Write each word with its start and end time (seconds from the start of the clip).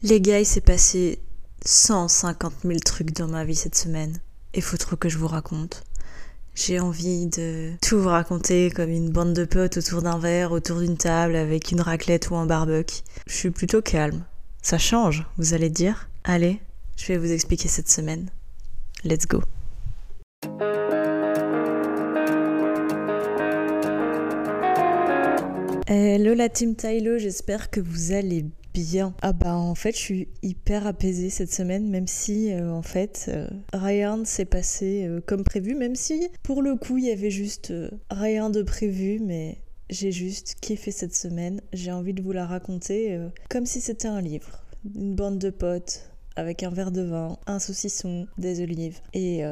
Les 0.00 0.20
gars, 0.20 0.38
il 0.38 0.46
s'est 0.46 0.60
passé 0.60 1.18
150 1.64 2.52
000 2.64 2.78
trucs 2.78 3.12
dans 3.16 3.26
ma 3.26 3.44
vie 3.44 3.56
cette 3.56 3.74
semaine. 3.74 4.20
Et 4.54 4.60
faut 4.60 4.76
trop 4.76 4.94
que 4.94 5.08
je 5.08 5.18
vous 5.18 5.26
raconte. 5.26 5.82
J'ai 6.54 6.78
envie 6.78 7.26
de 7.26 7.72
tout 7.82 8.00
vous 8.00 8.08
raconter 8.08 8.70
comme 8.70 8.90
une 8.90 9.10
bande 9.10 9.34
de 9.34 9.44
potes 9.44 9.78
autour 9.78 10.02
d'un 10.02 10.18
verre, 10.18 10.52
autour 10.52 10.78
d'une 10.78 10.96
table, 10.96 11.34
avec 11.34 11.72
une 11.72 11.80
raclette 11.80 12.30
ou 12.30 12.36
un 12.36 12.46
barbecue. 12.46 13.02
Je 13.26 13.34
suis 13.34 13.50
plutôt 13.50 13.82
calme. 13.82 14.24
Ça 14.62 14.78
change, 14.78 15.26
vous 15.36 15.52
allez 15.52 15.70
dire. 15.70 16.08
Allez, 16.22 16.60
je 16.96 17.06
vais 17.08 17.18
vous 17.18 17.32
expliquer 17.32 17.66
cette 17.66 17.90
semaine. 17.90 18.30
Let's 19.02 19.26
go. 19.26 19.42
Hello 25.90 26.34
la 26.34 26.50
team 26.50 26.76
Tylo, 26.76 27.16
j'espère 27.16 27.70
que 27.70 27.80
vous 27.80 28.12
allez 28.12 28.44
bien. 28.74 29.14
Ah 29.22 29.32
bah 29.32 29.54
en 29.54 29.74
fait 29.74 29.92
je 29.92 30.00
suis 30.02 30.28
hyper 30.42 30.86
apaisée 30.86 31.30
cette 31.30 31.50
semaine 31.50 31.88
même 31.88 32.06
si 32.06 32.52
euh, 32.52 32.70
en 32.70 32.82
fait 32.82 33.24
euh, 33.28 33.48
rien 33.72 34.18
ne 34.18 34.26
s'est 34.26 34.44
passé 34.44 35.06
euh, 35.06 35.22
comme 35.24 35.44
prévu 35.44 35.74
même 35.74 35.94
si 35.94 36.28
pour 36.42 36.60
le 36.60 36.76
coup 36.76 36.98
il 36.98 37.06
y 37.06 37.10
avait 37.10 37.30
juste 37.30 37.72
rien 38.10 38.50
de 38.50 38.62
prévu 38.62 39.18
mais 39.18 39.56
j'ai 39.88 40.12
juste 40.12 40.56
kiffé 40.60 40.90
cette 40.90 41.14
semaine. 41.14 41.62
J'ai 41.72 41.90
envie 41.90 42.12
de 42.12 42.20
vous 42.20 42.32
la 42.32 42.44
raconter 42.44 43.18
comme 43.48 43.64
si 43.64 43.80
c'était 43.80 44.08
un 44.08 44.20
livre. 44.20 44.60
Une 44.94 45.14
bande 45.14 45.38
de 45.38 45.48
potes 45.48 46.10
avec 46.36 46.64
un 46.64 46.70
verre 46.70 46.92
de 46.92 47.00
vin, 47.00 47.38
un 47.46 47.58
saucisson, 47.58 48.26
des 48.36 48.60
olives 48.60 49.00
et 49.14 49.42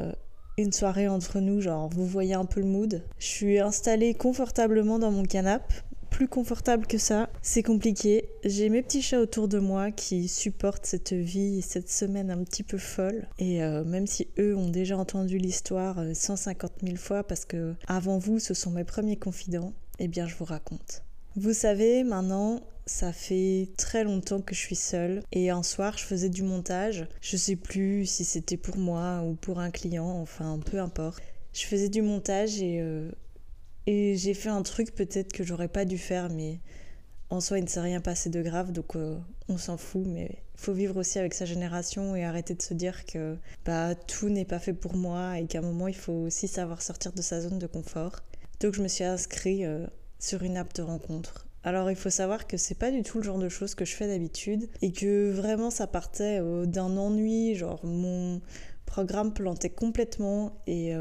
une 0.59 0.71
soirée 0.71 1.07
entre 1.07 1.39
nous, 1.39 1.61
genre 1.61 1.89
vous 1.89 2.05
voyez 2.05 2.35
un 2.35 2.45
peu 2.45 2.59
le 2.59 2.67
mood. 2.67 3.03
Je 3.17 3.25
suis 3.25 3.59
installée 3.59 4.13
confortablement 4.13 4.99
dans 4.99 5.11
mon 5.11 5.23
canapé 5.23 5.73
plus 6.17 6.27
confortable 6.27 6.87
que 6.87 6.97
ça. 6.97 7.29
C'est 7.43 7.61
compliqué. 7.61 8.27
J'ai 8.43 8.69
mes 8.69 8.81
petits 8.81 9.03
chats 9.03 9.19
autour 9.19 9.47
de 9.47 9.59
moi 9.59 9.91
qui 9.91 10.27
supportent 10.27 10.87
cette 10.87 11.13
vie, 11.13 11.61
cette 11.61 11.91
semaine 11.91 12.31
un 12.31 12.43
petit 12.43 12.63
peu 12.63 12.79
folle. 12.79 13.27
Et 13.37 13.63
euh, 13.63 13.83
même 13.83 14.07
si 14.07 14.27
eux 14.39 14.55
ont 14.55 14.69
déjà 14.69 14.97
entendu 14.97 15.37
l'histoire 15.37 16.03
150 16.15 16.71
euh, 16.71 16.87
000 16.87 16.97
fois 16.97 17.21
parce 17.21 17.45
que 17.45 17.75
avant 17.85 18.17
vous, 18.17 18.39
ce 18.39 18.55
sont 18.55 18.71
mes 18.71 18.83
premiers 18.83 19.17
confidents, 19.17 19.73
eh 19.99 20.07
bien 20.07 20.27
je 20.27 20.35
vous 20.35 20.45
raconte. 20.45 21.03
Vous 21.35 21.53
savez, 21.53 22.03
maintenant, 22.03 22.61
ça 22.87 23.13
fait 23.13 23.69
très 23.77 24.03
longtemps 24.03 24.41
que 24.41 24.55
je 24.55 24.59
suis 24.59 24.75
seule 24.75 25.21
et 25.31 25.51
un 25.51 25.61
soir 25.61 25.99
je 25.99 26.03
faisais 26.03 26.29
du 26.29 26.41
montage. 26.41 27.05
Je 27.21 27.37
sais 27.37 27.55
plus 27.55 28.07
si 28.07 28.25
c'était 28.25 28.57
pour 28.57 28.77
moi 28.77 29.21
ou 29.23 29.35
pour 29.35 29.59
un 29.59 29.69
client, 29.69 30.19
enfin 30.19 30.59
peu 30.65 30.79
importe. 30.79 31.21
Je 31.53 31.65
faisais 31.65 31.89
du 31.89 32.01
montage 32.01 32.59
et 32.61 32.79
euh, 32.81 33.11
et 33.87 34.15
j'ai 34.17 34.33
fait 34.33 34.49
un 34.49 34.61
truc 34.61 34.93
peut-être 34.93 35.31
que 35.31 35.43
j'aurais 35.43 35.69
pas 35.69 35.85
dû 35.85 35.97
faire, 35.97 36.29
mais 36.29 36.59
en 37.29 37.39
soi, 37.39 37.57
il 37.57 37.63
ne 37.63 37.69
s'est 37.69 37.79
rien 37.79 38.01
passé 38.01 38.29
de 38.29 38.41
grave, 38.41 38.71
donc 38.71 38.95
euh, 38.95 39.17
on 39.47 39.57
s'en 39.57 39.77
fout. 39.77 40.03
Mais 40.05 40.43
faut 40.55 40.73
vivre 40.73 40.97
aussi 40.97 41.19
avec 41.19 41.33
sa 41.33 41.45
génération 41.45 42.15
et 42.15 42.25
arrêter 42.25 42.53
de 42.53 42.61
se 42.61 42.73
dire 42.73 43.05
que 43.05 43.37
bah, 43.65 43.95
tout 43.95 44.29
n'est 44.29 44.45
pas 44.45 44.59
fait 44.59 44.73
pour 44.73 44.95
moi 44.95 45.39
et 45.39 45.47
qu'à 45.47 45.59
un 45.59 45.61
moment, 45.61 45.87
il 45.87 45.95
faut 45.95 46.13
aussi 46.13 46.49
savoir 46.49 46.81
sortir 46.81 47.13
de 47.13 47.21
sa 47.21 47.41
zone 47.41 47.59
de 47.59 47.67
confort. 47.67 48.23
Donc 48.59 48.73
je 48.73 48.81
me 48.81 48.89
suis 48.89 49.05
inscrite 49.05 49.63
euh, 49.63 49.87
sur 50.19 50.43
une 50.43 50.57
app 50.57 50.73
de 50.73 50.81
rencontre. 50.81 51.47
Alors 51.63 51.89
il 51.89 51.97
faut 51.97 52.09
savoir 52.09 52.47
que 52.47 52.57
c'est 52.57 52.77
pas 52.77 52.91
du 52.91 53.03
tout 53.03 53.17
le 53.17 53.23
genre 53.23 53.39
de 53.39 53.49
choses 53.49 53.75
que 53.75 53.85
je 53.85 53.93
fais 53.93 54.07
d'habitude 54.07 54.69
et 54.81 54.91
que 54.91 55.31
vraiment 55.31 55.69
ça 55.69 55.85
partait 55.85 56.39
euh, 56.41 56.65
d'un 56.65 56.97
ennui, 56.97 57.55
genre 57.55 57.85
mon 57.85 58.41
programme 58.85 59.33
plantait 59.33 59.69
complètement 59.69 60.61
et 60.65 60.93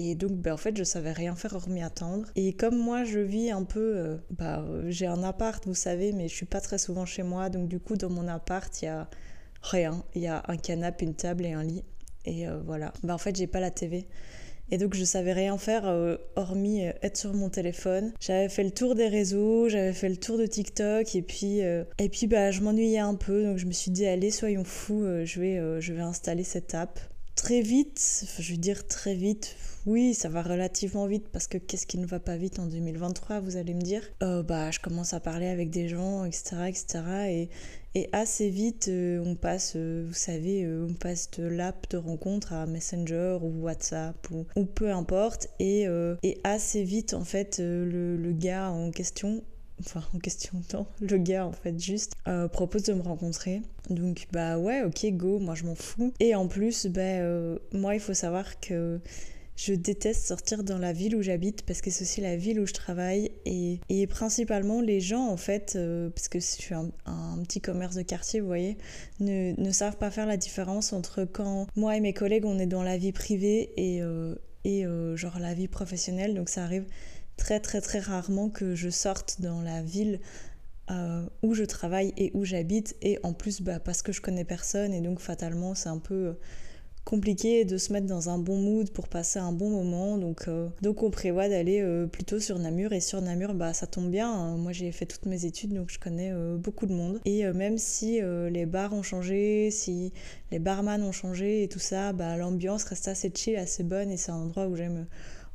et 0.00 0.14
donc, 0.14 0.30
ben, 0.36 0.52
en 0.52 0.56
fait, 0.56 0.76
je 0.76 0.84
savais 0.84 1.10
rien 1.10 1.34
faire 1.34 1.54
hormis 1.54 1.82
attendre. 1.82 2.28
Et 2.36 2.52
comme 2.52 2.78
moi, 2.78 3.02
je 3.02 3.18
vis 3.18 3.50
un 3.50 3.64
peu. 3.64 3.96
Euh, 3.96 4.16
bah, 4.30 4.64
j'ai 4.86 5.06
un 5.06 5.24
appart, 5.24 5.66
vous 5.66 5.74
savez, 5.74 6.12
mais 6.12 6.28
je 6.28 6.34
suis 6.36 6.46
pas 6.46 6.60
très 6.60 6.78
souvent 6.78 7.04
chez 7.04 7.24
moi. 7.24 7.50
Donc, 7.50 7.68
du 7.68 7.80
coup, 7.80 7.96
dans 7.96 8.08
mon 8.08 8.28
appart, 8.28 8.70
il 8.80 8.84
y 8.84 8.88
a 8.88 9.10
rien. 9.60 10.04
Il 10.14 10.22
y 10.22 10.28
a 10.28 10.44
un 10.46 10.56
canapé, 10.56 11.04
une 11.04 11.16
table 11.16 11.44
et 11.46 11.52
un 11.52 11.64
lit. 11.64 11.82
Et 12.24 12.46
euh, 12.46 12.60
voilà. 12.64 12.92
Bah, 13.02 13.12
en 13.12 13.18
fait, 13.18 13.34
j'ai 13.34 13.48
pas 13.48 13.58
la 13.58 13.72
TV. 13.72 14.06
Et 14.70 14.76
donc 14.76 14.92
je 14.94 15.02
savais 15.02 15.32
rien 15.32 15.56
faire 15.56 15.86
euh, 15.86 16.18
hormis 16.36 16.82
être 16.82 17.16
sur 17.16 17.32
mon 17.32 17.48
téléphone. 17.48 18.12
J'avais 18.20 18.50
fait 18.50 18.62
le 18.62 18.70
tour 18.70 18.94
des 18.94 19.08
réseaux, 19.08 19.70
j'avais 19.70 19.94
fait 19.94 20.10
le 20.10 20.18
tour 20.18 20.36
de 20.36 20.44
TikTok 20.44 21.16
et 21.16 21.22
puis 21.22 21.60
et 21.60 22.08
puis 22.10 22.26
bah 22.26 22.50
je 22.50 22.60
m'ennuyais 22.60 22.98
un 22.98 23.14
peu 23.14 23.44
donc 23.44 23.56
je 23.56 23.64
me 23.64 23.72
suis 23.72 23.90
dit 23.90 24.04
allez 24.04 24.30
soyons 24.30 24.64
fous, 24.64 25.06
je 25.24 25.40
vais 25.40 25.80
je 25.80 25.94
vais 25.94 26.02
installer 26.02 26.44
cette 26.44 26.74
app. 26.74 27.00
Très 27.38 27.60
vite, 27.60 28.24
je 28.40 28.50
veux 28.50 28.58
dire 28.58 28.84
très 28.88 29.14
vite, 29.14 29.54
oui, 29.86 30.12
ça 30.12 30.28
va 30.28 30.42
relativement 30.42 31.06
vite 31.06 31.28
parce 31.28 31.46
que 31.46 31.56
qu'est-ce 31.56 31.86
qui 31.86 31.96
ne 31.98 32.04
va 32.04 32.18
pas 32.18 32.36
vite 32.36 32.58
en 32.58 32.66
2023, 32.66 33.38
vous 33.38 33.56
allez 33.56 33.74
me 33.74 33.80
dire 33.80 34.02
euh, 34.24 34.42
Bah, 34.42 34.72
je 34.72 34.80
commence 34.80 35.14
à 35.14 35.20
parler 35.20 35.46
avec 35.46 35.70
des 35.70 35.88
gens, 35.88 36.24
etc., 36.24 36.56
etc. 36.66 37.00
Et, 37.28 37.48
et 37.94 38.08
assez 38.12 38.50
vite, 38.50 38.88
euh, 38.88 39.22
on 39.24 39.36
passe, 39.36 39.74
euh, 39.76 40.04
vous 40.08 40.14
savez, 40.14 40.66
on 40.66 40.94
passe 40.94 41.30
de 41.30 41.44
l'app 41.44 41.88
de 41.90 41.96
rencontre 41.96 42.52
à 42.52 42.66
Messenger 42.66 43.38
ou 43.40 43.62
WhatsApp 43.62 44.16
ou, 44.32 44.44
ou 44.56 44.64
peu 44.64 44.90
importe. 44.90 45.48
Et, 45.60 45.86
et, 46.24 46.40
assez 46.42 46.82
vite, 46.82 47.14
en 47.14 47.24
fait, 47.24 47.60
le, 47.60 48.16
le 48.16 48.32
gars 48.32 48.72
en 48.72 48.90
question 48.90 49.44
enfin 49.80 50.02
en 50.14 50.18
question 50.18 50.58
de 50.58 50.64
temps, 50.64 50.86
le 51.00 51.18
gars 51.18 51.46
en 51.46 51.52
fait 51.52 51.78
juste 51.78 52.14
propose 52.52 52.82
de 52.84 52.94
me 52.94 53.02
rencontrer. 53.02 53.62
Donc 53.90 54.26
bah 54.32 54.58
ouais 54.58 54.82
ok 54.82 55.06
go, 55.12 55.38
moi 55.38 55.54
je 55.54 55.64
m'en 55.64 55.74
fous. 55.74 56.12
Et 56.20 56.34
en 56.34 56.48
plus 56.48 56.86
bah 56.86 57.20
moi 57.72 57.94
il 57.94 58.00
faut 58.00 58.14
savoir 58.14 58.60
que 58.60 59.00
je 59.58 59.74
déteste 59.74 60.24
sortir 60.24 60.62
dans 60.62 60.78
la 60.78 60.92
ville 60.92 61.16
où 61.16 61.22
j'habite 61.22 61.62
parce 61.62 61.80
que 61.80 61.90
c'est 61.90 62.04
aussi 62.04 62.20
la 62.20 62.36
ville 62.36 62.60
où 62.60 62.66
je 62.66 62.72
travaille 62.72 63.32
et, 63.44 63.80
et 63.88 64.06
principalement 64.06 64.80
les 64.80 65.00
gens 65.00 65.26
en 65.26 65.36
fait, 65.36 65.72
euh, 65.74 66.10
parce 66.10 66.28
que 66.28 66.38
je 66.38 66.44
suis 66.44 66.74
un, 66.74 66.92
petit 67.42 67.60
commerce 67.60 67.96
de 67.96 68.02
quartier, 68.02 68.40
vous 68.40 68.46
voyez, 68.46 68.78
ne, 69.18 69.60
ne, 69.60 69.72
savent 69.72 69.96
pas 69.96 70.12
faire 70.12 70.26
la 70.26 70.36
différence 70.36 70.92
entre 70.92 71.24
quand 71.24 71.66
moi 71.74 71.96
et 71.96 72.00
mes 72.00 72.12
collègues 72.12 72.44
on 72.44 72.60
est 72.60 72.66
dans 72.66 72.84
la 72.84 72.96
vie 72.96 73.10
privée 73.10 73.72
et, 73.76 74.00
euh, 74.00 74.36
et 74.62 74.86
euh, 74.86 75.16
genre 75.16 75.40
la 75.40 75.54
vie 75.54 75.66
professionnelle. 75.66 76.34
Donc 76.34 76.50
ça 76.50 76.62
arrive 76.62 76.84
très 77.38 77.60
très 77.60 77.80
très 77.80 78.00
rarement 78.00 78.50
que 78.50 78.74
je 78.74 78.90
sorte 78.90 79.40
dans 79.40 79.62
la 79.62 79.82
ville 79.82 80.20
où 81.42 81.52
je 81.52 81.64
travaille 81.64 82.14
et 82.16 82.30
où 82.32 82.46
j'habite 82.46 82.96
et 83.02 83.18
en 83.22 83.34
plus 83.34 83.60
bah, 83.60 83.78
parce 83.78 84.00
que 84.00 84.10
je 84.10 84.22
connais 84.22 84.44
personne 84.44 84.94
et 84.94 85.02
donc 85.02 85.20
fatalement 85.20 85.74
c'est 85.74 85.90
un 85.90 85.98
peu 85.98 86.34
compliqué 87.08 87.64
de 87.64 87.78
se 87.78 87.90
mettre 87.90 88.06
dans 88.06 88.28
un 88.28 88.36
bon 88.36 88.58
mood 88.58 88.90
pour 88.90 89.08
passer 89.08 89.38
un 89.38 89.50
bon 89.50 89.70
moment. 89.70 90.18
Donc, 90.18 90.46
euh, 90.46 90.68
donc 90.82 91.02
on 91.02 91.10
prévoit 91.10 91.48
d'aller 91.48 91.80
euh, 91.80 92.06
plutôt 92.06 92.38
sur 92.38 92.58
Namur. 92.58 92.92
Et 92.92 93.00
sur 93.00 93.22
Namur, 93.22 93.54
bah, 93.54 93.72
ça 93.72 93.86
tombe 93.86 94.10
bien. 94.10 94.30
Hein. 94.30 94.58
Moi, 94.58 94.72
j'ai 94.72 94.92
fait 94.92 95.06
toutes 95.06 95.24
mes 95.24 95.46
études, 95.46 95.72
donc 95.72 95.90
je 95.90 95.98
connais 95.98 96.30
euh, 96.30 96.58
beaucoup 96.58 96.84
de 96.84 96.92
monde. 96.92 97.18
Et 97.24 97.46
même 97.52 97.78
si 97.78 98.20
les 98.50 98.66
bars 98.66 98.92
ont 98.92 99.02
changé, 99.02 99.70
si 99.70 100.12
les 100.50 100.58
barman 100.58 101.02
ont 101.02 101.12
changé 101.12 101.62
et 101.62 101.68
tout 101.68 101.78
ça, 101.78 102.12
bah, 102.12 102.36
l'ambiance 102.36 102.84
reste 102.84 103.08
assez 103.08 103.32
chill, 103.34 103.56
assez 103.56 103.84
bonne. 103.84 104.10
Et 104.10 104.18
c'est 104.18 104.30
un 104.30 104.36
endroit 104.36 104.66
où 104.66 104.76
j'aime 104.76 105.06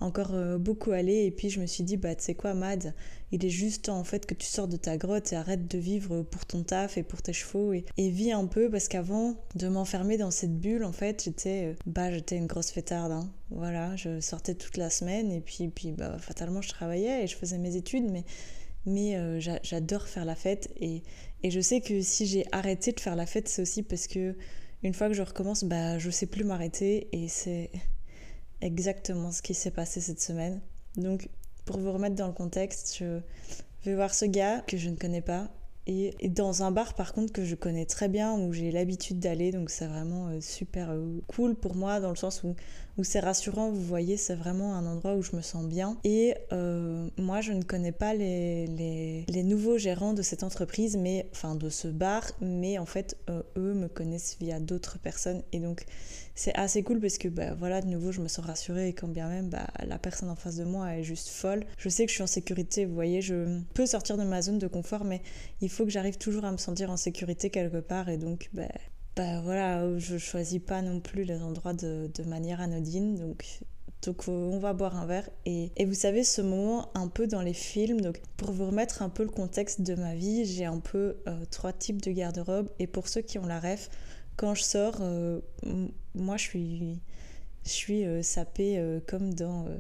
encore 0.04 0.34
euh, 0.34 0.58
beaucoup 0.58 0.92
aller. 0.92 1.26
Et 1.26 1.32
puis 1.32 1.50
je 1.50 1.60
me 1.60 1.66
suis 1.66 1.84
dit, 1.84 1.98
bah 1.98 2.14
tu 2.16 2.24
sais 2.24 2.36
quoi, 2.36 2.54
Mad, 2.54 2.94
il 3.32 3.44
est 3.46 3.50
juste 3.50 3.86
temps 3.86 3.98
en 3.98 4.04
fait 4.04 4.26
que 4.26 4.34
tu 4.34 4.46
sors 4.46 4.68
de 4.68 4.78
ta 4.78 4.98
grotte 4.98 5.34
et 5.34 5.36
arrête 5.36 5.68
de 5.68 5.78
vivre 5.78 6.22
pour 6.22 6.46
ton 6.46 6.64
taf 6.64 6.98
et 6.98 7.04
pour 7.04 7.22
tes 7.22 7.34
chevaux 7.34 7.74
et, 7.74 7.86
et 7.98 8.10
vis 8.10 8.32
un 8.32 8.46
peu 8.46 8.70
parce 8.70 8.88
qu'avant 8.88 9.36
de 9.56 9.68
m'enfermer 9.68 10.18
dans 10.18 10.32
cette 10.32 10.58
bulle, 10.60 10.84
en 10.84 10.92
fait, 10.92 11.24
j'étais 11.24 11.72
euh, 11.72 11.76
bah 11.86 12.12
j'étais 12.12 12.38
une 12.38 12.48
grosse 12.48 12.72
fêtarde. 12.72 13.12
Hein. 13.12 13.32
Voilà, 13.50 13.96
je 13.96 14.20
sortais 14.20 14.56
toute 14.56 14.78
la 14.78 14.90
semaine 14.90 15.32
et 15.32 15.42
puis, 15.42 15.70
puis 15.70 15.92
bah, 15.92 16.18
fatalement 16.20 16.62
je 16.62 16.70
travaillais 16.70 17.24
et 17.24 17.28
je 17.28 17.36
faisais 17.36 17.58
mes 17.58 17.76
études, 17.76 18.10
mais 18.12 18.26
mais 18.86 19.16
euh, 19.16 19.40
j'adore 19.40 20.08
faire 20.08 20.26
la 20.26 20.36
fête 20.36 20.70
et, 20.76 21.04
et, 21.42 21.52
je 21.52 21.62
sais 21.62 21.80
que 21.80 22.02
si 22.02 22.26
j'ai 22.26 22.46
arrêté 22.52 22.92
de 22.92 23.00
faire 23.00 23.16
la 23.16 23.26
fête, 23.26 23.48
c'est 23.48 23.62
aussi 23.62 23.82
parce 23.82 24.08
que 24.08 24.36
une 24.84 24.94
fois 24.94 25.08
que 25.08 25.14
je 25.14 25.22
recommence, 25.22 25.64
bah 25.64 25.98
je 25.98 26.10
sais 26.10 26.26
plus 26.26 26.44
m'arrêter 26.44 27.08
et 27.14 27.30
c'est 27.30 27.72
exactement 28.64 29.32
ce 29.32 29.42
qui 29.42 29.54
s'est 29.54 29.72
passé 29.72 30.02
cette 30.02 30.22
semaine. 30.22 30.62
Donc, 30.96 31.30
pour 31.66 31.78
vous 31.78 31.92
remettre 31.92 32.16
dans 32.16 32.28
le 32.28 32.34
contexte, 32.34 32.98
je 33.00 33.22
vais 33.86 33.96
voir 33.96 34.14
ce 34.14 34.26
gars 34.26 34.62
que 34.62 34.78
je 34.78 34.90
ne 34.90 34.96
connais 34.96 35.22
pas. 35.22 35.50
Et, 35.86 36.14
dans 36.30 36.64
un 36.64 36.72
bar 36.72 36.94
par 36.94 37.14
contre 37.14 37.34
que 37.34 37.44
je 37.44 37.56
connais 37.56 37.86
très 37.86 38.08
bien, 38.08 38.34
où 38.34 38.54
j'ai 38.54 38.72
l'habitude 38.72 39.20
d'aller, 39.20 39.52
donc 39.52 39.70
c'est 39.70 39.88
vraiment 39.88 40.30
euh, 40.30 40.40
super 40.40 40.92
euh, 40.92 41.20
cool 41.28 41.56
pour 41.56 41.76
moi 41.76 42.00
dans 42.00 42.10
le 42.10 42.16
sens 42.16 42.44
où 42.44 43.04
c'est 43.04 43.20
rassurant, 43.20 43.70
vous 43.70 43.82
voyez, 43.82 44.18
c'est 44.18 44.36
vraiment 44.36 44.76
un 44.76 44.86
endroit 44.86 45.16
où 45.16 45.22
je 45.22 45.36
me 45.36 45.42
sens 45.42 45.66
bien. 45.66 45.98
Et 46.04 46.36
euh, 46.52 47.10
moi, 47.18 47.42
je 47.42 47.52
ne 47.52 47.64
connais 47.64 47.92
pas 47.92 48.14
les, 48.14 48.68
les, 49.28 49.44
nouveaux 49.44 49.80
gérants 49.80 50.14
de 50.14 50.22
cette 50.22 50.44
entreprise, 50.44 50.96
mais 50.96 51.28
enfin 51.32 51.56
de 51.56 51.70
ce 51.70 51.88
bar, 51.88 52.24
mais 52.40 52.78
en 52.78 52.86
fait, 52.86 53.18
eux 53.58 53.74
me 53.74 53.88
connaissent 53.88 54.38
via 54.40 54.60
d'autres 54.60 55.00
personnes. 55.00 55.42
Et 55.54 55.60
donc, 55.60 55.86
c'est 56.36 56.56
assez 56.56 56.82
cool 56.82 57.00
parce 57.00 57.18
que 57.18 57.28
bah, 57.28 57.54
voilà, 57.54 57.82
de 57.82 57.88
nouveau, 57.88 58.12
je 58.12 58.22
me 58.22 58.28
sens 58.28 58.46
rassurée 58.46 58.90
et 58.90 58.94
quand 58.94 59.08
bien 59.08 59.30
même 59.30 59.50
bah, 59.50 59.68
la 59.86 60.00
personne 60.00 60.30
en 60.30 60.36
face 60.36 60.56
de 60.56 60.64
moi 60.64 60.96
est 60.96 61.04
juste 61.04 61.30
folle. 61.30 61.66
Je 61.78 61.90
sais 61.90 62.06
que 62.06 62.10
je 62.10 62.16
suis 62.16 62.24
en 62.24 62.28
sécurité, 62.28 62.86
vous 62.86 62.96
voyez, 62.96 63.22
je 63.22 63.60
peux 63.74 63.86
sortir 63.86 64.18
de 64.18 64.24
ma 64.24 64.42
zone 64.42 64.58
de 64.58 64.68
confort, 64.68 65.04
mais 65.04 65.22
il 65.62 65.70
faut 65.74 65.86
que 65.86 65.92
j'arrive 65.92 66.18
toujours 66.18 66.46
à 66.46 66.52
me 66.52 66.58
sentir 66.58 66.90
en 66.90 66.98
sécurité 66.98 67.50
quelque 67.50 67.80
part. 67.80 68.10
Et 68.10 68.18
donc, 68.18 68.50
bah, 68.54 68.68
bah 69.16 69.42
voilà, 69.42 69.98
je 70.00 70.18
choisis 70.18 70.60
pas 70.60 70.82
non 70.82 71.00
plus 71.00 71.24
les 71.24 71.42
endroits 71.42 71.74
de, 71.74 72.10
manière 72.26 72.62
anodine, 72.62 73.16
donc 73.16 73.46
Donc 74.04 74.28
on 74.28 74.60
va 74.60 74.74
boire 74.74 74.96
un 74.96 75.06
verre. 75.06 75.30
Et, 75.46 75.72
et, 75.76 75.86
vous 75.86 75.94
savez, 75.94 76.24
ce 76.24 76.42
moment 76.42 76.90
un 76.96 77.08
peu 77.08 77.28
dans 77.28 77.42
les 77.42 77.54
films, 77.54 78.02
donc 78.02 78.22
pour 78.38 78.52
vous 78.52 78.68
remettre 78.68 79.02
un 79.02 79.10
peu 79.10 79.24
le 79.24 79.30
contexte 79.30 79.82
de 79.82 79.96
ma 79.96 80.16
vie, 80.16 80.46
j'ai 80.46 80.66
un 80.66 80.80
peu 80.80 81.18
trois 81.52 81.74
types 81.74 82.02
de 82.02 82.12
garde-robe. 82.12 82.70
Et 82.80 82.88
pour 82.88 83.08
ceux 83.08 83.22
qui 83.22 83.40
ont 83.40 83.46
la 83.46 83.60
ref, 83.60 83.90
quand 84.36 84.56
je 84.56 84.64
sors, 84.64 85.02
moi 86.16 86.38
je 86.38 86.44
suis 86.44 87.00
je 87.66 87.72
suis 87.72 88.06
euh, 88.06 88.22
sapée 88.22 88.78
euh, 88.78 89.00
comme 89.06 89.34
dans 89.34 89.66
euh, 89.66 89.78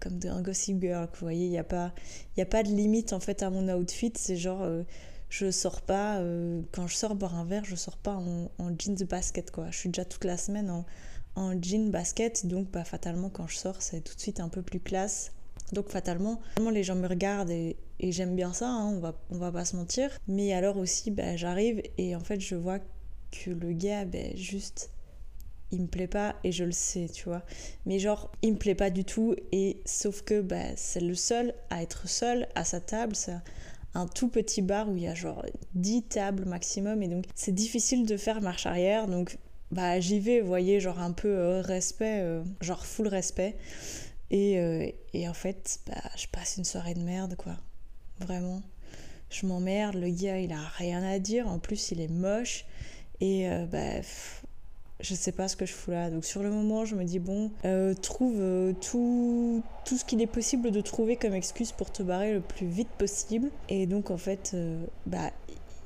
comme 0.00 0.18
dans 0.18 0.36
un 0.36 0.42
Gossip 0.42 0.80
Girl 0.80 1.08
vous 1.12 1.20
voyez 1.20 1.46
il 1.46 1.50
n'y 1.50 1.58
a 1.58 1.64
pas 1.64 1.92
il 2.36 2.42
a 2.42 2.46
pas 2.46 2.62
de 2.62 2.68
limite 2.68 3.12
en 3.12 3.20
fait 3.20 3.42
à 3.42 3.50
mon 3.50 3.68
outfit 3.74 4.12
c'est 4.16 4.36
genre 4.36 4.66
je 5.28 5.50
sors 5.50 5.82
pas 5.82 6.22
quand 6.72 6.86
je 6.86 6.94
sors 6.94 7.14
boire 7.14 7.34
un 7.34 7.44
verre 7.44 7.64
je 7.64 7.76
sors 7.76 7.96
pas 7.96 8.14
en, 8.14 8.48
jeans 8.78 8.96
basket 9.08 9.50
quoi 9.50 9.70
je 9.70 9.78
suis 9.78 9.88
déjà 9.88 10.04
toute 10.04 10.24
la 10.24 10.36
semaine 10.36 10.70
en, 10.70 10.84
en 11.34 11.60
jean 11.60 11.90
basket 11.90 12.46
donc 12.46 12.70
bah, 12.70 12.84
fatalement 12.84 13.28
quand 13.28 13.46
je 13.46 13.56
sors 13.56 13.82
c'est 13.82 14.00
tout 14.00 14.14
de 14.14 14.20
suite 14.20 14.40
un 14.40 14.48
peu 14.48 14.62
plus 14.62 14.80
classe 14.80 15.32
donc 15.72 15.88
fatalement 15.88 16.40
les 16.70 16.84
gens 16.84 16.94
me 16.94 17.08
regardent 17.08 17.50
et, 17.50 17.76
j'aime 17.98 18.36
bien 18.36 18.52
ça 18.52 18.68
hein, 18.68 18.92
on 18.94 19.00
va 19.00 19.14
on 19.30 19.38
va 19.38 19.50
pas 19.50 19.64
se 19.64 19.74
mentir 19.74 20.10
mais 20.28 20.52
alors 20.52 20.76
aussi 20.76 21.10
bah, 21.10 21.36
j'arrive 21.36 21.82
et 21.98 22.14
en 22.14 22.20
fait 22.20 22.40
je 22.40 22.54
vois 22.54 22.78
que 23.32 23.50
le 23.50 23.72
gars 23.72 24.04
bah, 24.04 24.18
juste 24.34 24.90
il 25.72 25.82
me 25.82 25.86
plaît 25.86 26.06
pas 26.06 26.36
et 26.44 26.52
je 26.52 26.64
le 26.64 26.72
sais, 26.72 27.08
tu 27.12 27.24
vois. 27.24 27.42
Mais 27.86 27.98
genre, 27.98 28.30
il 28.42 28.52
me 28.52 28.58
plaît 28.58 28.74
pas 28.74 28.90
du 28.90 29.04
tout 29.04 29.34
et 29.52 29.80
sauf 29.84 30.22
que 30.22 30.40
bah, 30.40 30.76
c'est 30.76 31.00
le 31.00 31.14
seul 31.14 31.54
à 31.70 31.82
être 31.82 32.08
seul 32.08 32.48
à 32.54 32.64
sa 32.64 32.80
table. 32.80 33.16
C'est 33.16 33.36
un 33.96 34.06
tout 34.06 34.28
petit 34.28 34.62
bar 34.62 34.88
où 34.88 34.96
il 34.96 35.02
y 35.02 35.08
a 35.08 35.14
genre 35.14 35.44
10 35.74 36.02
tables 36.04 36.44
maximum 36.44 37.02
et 37.02 37.08
donc 37.08 37.24
c'est 37.34 37.54
difficile 37.54 38.06
de 38.06 38.16
faire 38.16 38.40
marche 38.40 38.66
arrière. 38.66 39.08
Donc 39.08 39.38
bah 39.70 39.98
j'y 40.00 40.20
vais, 40.20 40.40
vous 40.40 40.46
voyez, 40.46 40.80
genre 40.80 41.00
un 41.00 41.12
peu 41.12 41.28
euh, 41.28 41.60
respect, 41.60 42.20
euh, 42.20 42.42
genre 42.60 42.86
full 42.86 43.08
respect. 43.08 43.56
Et, 44.30 44.58
euh, 44.58 44.90
et 45.12 45.28
en 45.28 45.34
fait, 45.34 45.80
bah, 45.86 46.02
je 46.16 46.26
passe 46.26 46.56
une 46.56 46.64
soirée 46.64 46.94
de 46.94 47.00
merde, 47.00 47.36
quoi. 47.36 47.56
Vraiment. 48.20 48.62
Je 49.30 49.46
m'emmerde, 49.46 49.94
le 49.96 50.08
gars 50.08 50.38
il 50.38 50.52
a 50.52 50.68
rien 50.76 51.02
à 51.02 51.18
dire, 51.18 51.48
en 51.48 51.58
plus 51.58 51.90
il 51.90 52.00
est 52.00 52.10
moche. 52.10 52.64
Et 53.20 53.48
bah, 53.72 54.02
je 55.00 55.14
sais 55.14 55.32
pas 55.32 55.48
ce 55.48 55.56
que 55.56 55.66
je 55.66 55.72
fous 55.72 55.90
là. 55.90 56.10
Donc 56.10 56.24
sur 56.24 56.42
le 56.42 56.50
moment, 56.50 56.84
je 56.84 56.94
me 56.94 57.04
dis 57.04 57.18
bon, 57.18 57.50
euh, 57.64 57.94
trouve 57.94 58.36
euh, 58.38 58.72
tout, 58.80 59.62
tout 59.84 59.96
ce 59.96 60.04
qu'il 60.04 60.20
est 60.22 60.26
possible 60.26 60.70
de 60.70 60.80
trouver 60.80 61.16
comme 61.16 61.34
excuse 61.34 61.72
pour 61.72 61.92
te 61.92 62.02
barrer 62.02 62.32
le 62.32 62.40
plus 62.40 62.66
vite 62.66 62.88
possible. 62.98 63.50
Et 63.68 63.86
donc 63.86 64.10
en 64.10 64.16
fait, 64.16 64.52
euh, 64.54 64.84
bah 65.06 65.30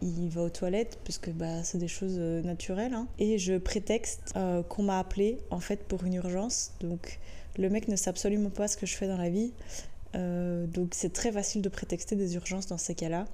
il 0.03 0.31
va 0.31 0.43
aux 0.43 0.51
toilettes 0.51 0.99
parce 1.05 1.19
que 1.19 1.31
bah 1.31 1.63
c'est 1.63 1.79
des 1.79 1.89
choses 1.89 2.19
naturelles. 2.19 2.95
Hein. 2.95 3.07
Et 3.19 3.39
je 3.39 3.59
prétexte 3.59 4.33
qu'on 4.69 4.83
m'a 4.83 4.99
appelé 4.99 5.39
en 5.51 5.61
fait 5.61 5.85
pour 5.85 6.05
une 6.05 6.15
urgence. 6.15 6.73
Donc 6.81 7.19
le 7.59 7.69
mec 7.69 7.89
ne 7.89 7.97
sait 7.97 8.09
absolument 8.09 8.49
pas 8.49 8.69
ce 8.69 8.79
que 8.79 8.87
je 8.87 8.97
fais 8.97 9.09
dans 9.09 9.19
la 9.19 9.29
vie. 9.29 9.53
donc 10.15 10.95
c'est 10.95 11.13
très 11.13 11.33
facile 11.33 11.61
de 11.61 11.69
prétexter 11.69 12.17
des 12.17 12.35
urgences 12.37 12.67
dans 12.67 12.79
ces 12.79 12.95
cas-là. 12.95 13.27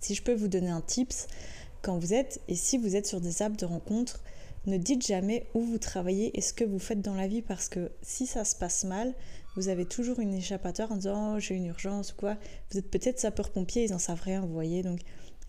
Si 0.00 0.16
je 0.16 0.22
peux 0.24 0.34
vous 0.34 0.48
donner 0.48 0.70
un 0.70 0.80
tips, 0.80 1.28
quand 1.82 1.98
vous 1.98 2.14
êtes, 2.14 2.40
et 2.48 2.56
si 2.56 2.78
vous 2.78 2.96
êtes 2.96 3.06
sur 3.06 3.20
des 3.20 3.40
apps 3.40 3.56
de 3.56 3.66
rencontres, 3.66 4.20
ne 4.66 4.76
dites 4.76 5.06
jamais 5.06 5.48
où 5.54 5.60
vous 5.60 5.78
travaillez 5.78 6.36
et 6.36 6.40
ce 6.40 6.52
que 6.52 6.64
vous 6.64 6.78
faites 6.78 7.00
dans 7.00 7.14
la 7.14 7.26
vie 7.26 7.42
parce 7.42 7.68
que 7.68 7.90
si 8.02 8.26
ça 8.26 8.44
se 8.44 8.54
passe 8.54 8.84
mal, 8.84 9.14
vous 9.56 9.68
avez 9.68 9.84
toujours 9.84 10.20
une 10.20 10.34
échappatoire 10.34 10.92
en 10.92 10.96
disant 10.96 11.34
oh, 11.34 11.40
j'ai 11.40 11.54
une 11.54 11.66
urgence 11.66 12.12
ou 12.12 12.16
quoi. 12.16 12.36
Vous 12.70 12.78
êtes 12.78 12.90
peut-être 12.90 13.18
sapeur-pompier, 13.18 13.84
ils 13.84 13.94
en 13.94 13.98
savent 13.98 14.22
rien, 14.22 14.40
vous 14.40 14.52
voyez. 14.52 14.82
Donc 14.82 15.00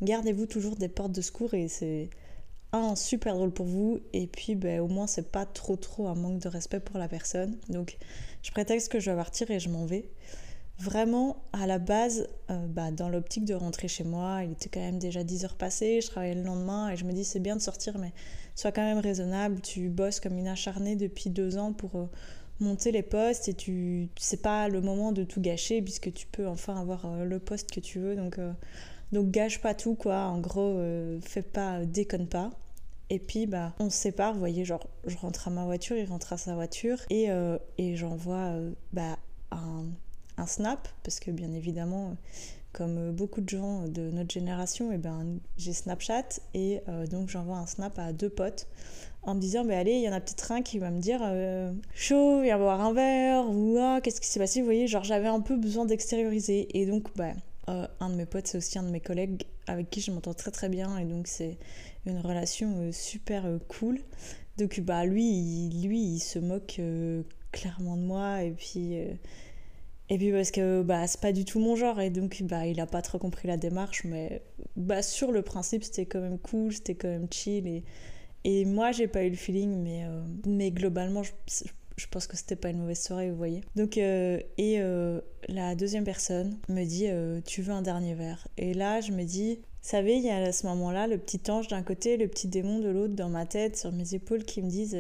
gardez-vous 0.02 0.46
toujours 0.46 0.76
des 0.76 0.90
portes 0.90 1.12
de 1.12 1.22
secours 1.22 1.54
et 1.54 1.68
c'est 1.68 2.10
un 2.72 2.96
super 2.96 3.36
drôle 3.36 3.52
pour 3.52 3.68
vous 3.68 4.00
et 4.14 4.26
puis 4.26 4.56
ben, 4.56 4.80
au 4.80 4.88
moins 4.88 5.06
c'est 5.06 5.32
pas 5.32 5.46
trop 5.46 5.76
trop 5.76 6.08
un 6.08 6.16
manque 6.16 6.40
de 6.40 6.50
respect 6.50 6.80
pour 6.80 6.98
la 6.98 7.08
personne. 7.08 7.58
Donc 7.70 7.98
je 8.42 8.52
prétexte 8.52 8.92
que 8.92 9.00
je 9.00 9.12
vais 9.12 9.18
partir 9.18 9.52
et 9.52 9.60
je 9.60 9.70
m'en 9.70 9.86
vais 9.86 10.10
vraiment 10.80 11.44
à 11.54 11.68
la 11.68 11.80
base, 11.80 12.28
euh, 12.50 12.68
bah, 12.68 12.92
dans 12.92 13.10
l'optique 13.10 13.46
de 13.46 13.54
rentrer 13.54 13.88
chez 13.88 14.04
moi, 14.04 14.42
il 14.44 14.52
était 14.52 14.70
quand 14.70 14.80
même 14.80 15.00
déjà 15.00 15.24
10 15.24 15.46
heures 15.46 15.56
passées, 15.56 16.02
je 16.02 16.08
travaillais 16.08 16.36
le 16.36 16.44
lendemain 16.44 16.90
et 16.90 16.98
je 16.98 17.06
me 17.06 17.14
dis 17.14 17.24
c'est 17.24 17.40
bien 17.40 17.56
de 17.56 17.62
sortir, 17.62 17.98
mais 17.98 18.12
sois 18.56 18.72
quand 18.72 18.84
même 18.84 18.98
raisonnable. 18.98 19.62
Tu 19.62 19.90
bosses 19.90 20.20
comme 20.20 20.38
une 20.38 20.48
acharnée 20.48 20.96
depuis 20.96 21.30
deux 21.30 21.58
ans 21.58 21.74
pour 21.74 21.96
euh, 21.96 22.06
monter 22.60 22.92
les 22.92 23.04
postes 23.04 23.48
et 23.48 23.54
tu 23.54 24.10
c'est 24.18 24.42
pas 24.42 24.68
le 24.68 24.82
moment 24.82 25.12
de 25.12 25.24
tout 25.24 25.42
gâcher 25.42 25.82
puisque 25.82 26.12
tu 26.14 26.28
peux 26.28 26.48
enfin 26.48 26.80
avoir 26.80 27.06
euh, 27.06 27.24
le 27.24 27.40
poste 27.40 27.72
que 27.72 27.80
tu 27.80 28.00
veux. 28.00 28.16
Donc, 28.16 28.40
donc 29.12 29.32
gâche 29.32 29.62
pas 29.62 29.74
tout 29.76 29.96
quoi. 29.96 30.26
En 30.26 30.40
gros, 30.40 30.80
fais 31.22 31.44
pas, 31.44 31.86
déconne 31.86 32.28
pas. 32.28 32.52
Et 33.10 33.20
puis, 33.20 33.46
bah, 33.46 33.76
on 33.80 33.92
se 33.92 33.98
sépare, 33.98 34.34
vous 34.34 34.40
voyez, 34.40 34.66
genre, 34.66 34.88
je 35.06 35.16
rentre 35.18 35.48
à 35.48 35.52
ma 35.52 35.66
voiture, 35.66 35.96
il 35.98 36.06
rentre 36.06 36.34
à 36.34 36.38
sa 36.38 36.56
voiture, 36.56 36.98
et, 37.12 37.28
et 37.78 37.96
j'envoie 37.96 38.56
bah, 38.92 39.20
un, 39.52 39.86
un 40.38 40.48
snap, 40.48 40.88
parce 41.04 41.20
que 41.20 41.32
bien 41.32 41.52
évidemment, 41.54 42.16
comme 42.74 43.12
beaucoup 43.12 43.40
de 43.40 43.48
gens 43.48 43.88
de 43.88 44.10
notre 44.12 44.34
génération, 44.34 44.92
et 44.92 44.96
eh 44.96 44.98
ben, 44.98 45.38
j'ai 45.58 45.74
Snapchat 45.74 46.40
et 46.54 46.82
euh, 46.90 47.06
donc 47.06 47.30
j'envoie 47.30 47.58
un 47.58 47.68
snap 47.68 47.98
à 48.00 48.12
deux 48.12 48.30
potes 48.30 48.68
en 49.22 49.36
me 49.36 49.40
disant 49.40 49.64
mais 49.64 49.76
allez 49.76 49.94
il 49.94 50.02
y 50.02 50.10
en 50.10 50.12
a 50.12 50.20
peut-être 50.20 50.52
un 50.52 50.62
qui 50.64 50.80
va 50.80 50.90
me 50.90 51.00
dire 51.00 51.22
euh, 51.24 51.72
chaud 51.94 52.42
viens 52.42 52.58
boire 52.58 52.82
un 52.82 52.92
verre 52.92 53.46
ou 53.50 53.78
ah, 53.80 54.02
qu'est-ce 54.02 54.20
qui 54.20 54.28
s'est 54.28 54.40
passé 54.40 54.60
vous 54.60 54.66
voyez 54.66 54.88
genre 54.88 55.04
j'avais 55.04 55.28
un 55.28 55.40
peu 55.40 55.56
besoin 55.56 55.86
d'extérioriser. 55.86 56.68
Et 56.78 56.88
donc 56.88 57.16
bah, 57.16 57.34
euh, 57.70 57.88
un 58.00 58.10
de 58.10 58.16
mes 58.16 58.26
potes 58.26 58.48
c'est 58.48 58.58
aussi 58.58 58.80
un 58.80 58.84
de 58.84 58.90
mes 58.90 59.00
collègues 59.00 59.44
avec 59.68 59.90
qui 59.92 60.02
je 60.02 60.12
m'entends 60.12 60.34
très 60.34 60.52
très 60.52 60.68
bien 60.68 60.98
et 60.98 61.06
donc 61.06 61.28
c'est 61.28 61.58
une 62.08 62.20
relation 62.20 62.92
super 62.92 63.46
cool. 63.68 64.00
Donc 64.58 64.80
bah 64.82 65.06
lui 65.06 65.70
lui 65.70 66.00
il 66.00 66.20
se 66.20 66.40
moque 66.40 66.82
clairement 67.52 67.98
de 67.98 68.02
moi 68.02 68.42
et 68.42 68.52
puis 68.52 68.98
et 70.10 70.18
puis 70.18 70.32
parce 70.32 70.52
que 70.52 70.82
bah, 70.82 71.08
c'est 71.08 71.22
pas 71.22 71.32
du 71.32 71.46
tout 71.46 71.60
mon 71.60 71.76
genre 71.76 72.00
et 72.02 72.10
donc 72.10 72.42
bah, 72.44 72.68
il 72.68 72.80
a 72.80 72.86
pas 72.86 73.02
trop 73.02 73.18
compris 73.18 73.48
la 73.48 73.58
démarche, 73.58 74.04
mais 74.04 74.42
bah, 74.76 75.02
sur 75.02 75.32
le 75.32 75.42
principe 75.42 75.84
c'était 75.84 76.06
quand 76.06 76.22
même 76.22 76.40
cool, 76.40 76.74
c'était 76.74 76.96
quand 76.96 77.08
même 77.08 77.28
chill. 77.32 77.68
Et, 77.68 77.84
et 78.44 78.66
moi 78.66 78.92
j'ai 78.92 79.08
pas 79.08 79.24
eu 79.24 79.30
le 79.30 79.36
feeling, 79.36 79.82
mais, 79.82 80.04
euh, 80.06 80.22
mais 80.46 80.72
globalement 80.72 81.24
je, 81.24 81.32
je 81.96 82.08
pense 82.08 82.28
que 82.28 82.36
c'était 82.36 82.58
pas 82.58 82.70
une 82.70 82.80
mauvaise 82.80 83.02
soirée, 83.02 83.30
vous 83.30 83.38
voyez. 83.38 83.62
Donc, 83.76 83.98
euh, 83.98 84.40
et 84.58 84.82
euh, 84.82 85.22
la 85.48 85.76
deuxième 85.76 86.04
personne 86.04 86.58
me 86.68 86.84
dit 86.84 87.08
Tu 87.46 87.62
veux 87.62 87.74
un 87.74 87.82
dernier 87.82 88.14
verre? 88.14 88.48
Et 88.58 88.74
là 88.74 89.00
je 89.00 89.12
me 89.12 89.24
dis 89.24 89.56
vous 89.56 89.90
savez, 89.90 90.16
il 90.16 90.24
y 90.24 90.30
a 90.30 90.38
à 90.38 90.52
ce 90.54 90.66
moment-là 90.68 91.08
le 91.08 91.18
petit 91.18 91.52
ange 91.52 91.68
d'un 91.68 91.84
côté, 91.84 92.16
le 92.16 92.30
petit 92.30 92.48
démon 92.48 92.80
de 92.80 92.88
l'autre 92.88 93.16
dans 93.16 93.28
ma 93.28 93.46
tête, 93.46 93.78
sur 93.78 93.92
mes 93.92 94.14
épaules 94.14 94.46
qui 94.46 94.62
me 94.62 94.70
disent 94.70 94.98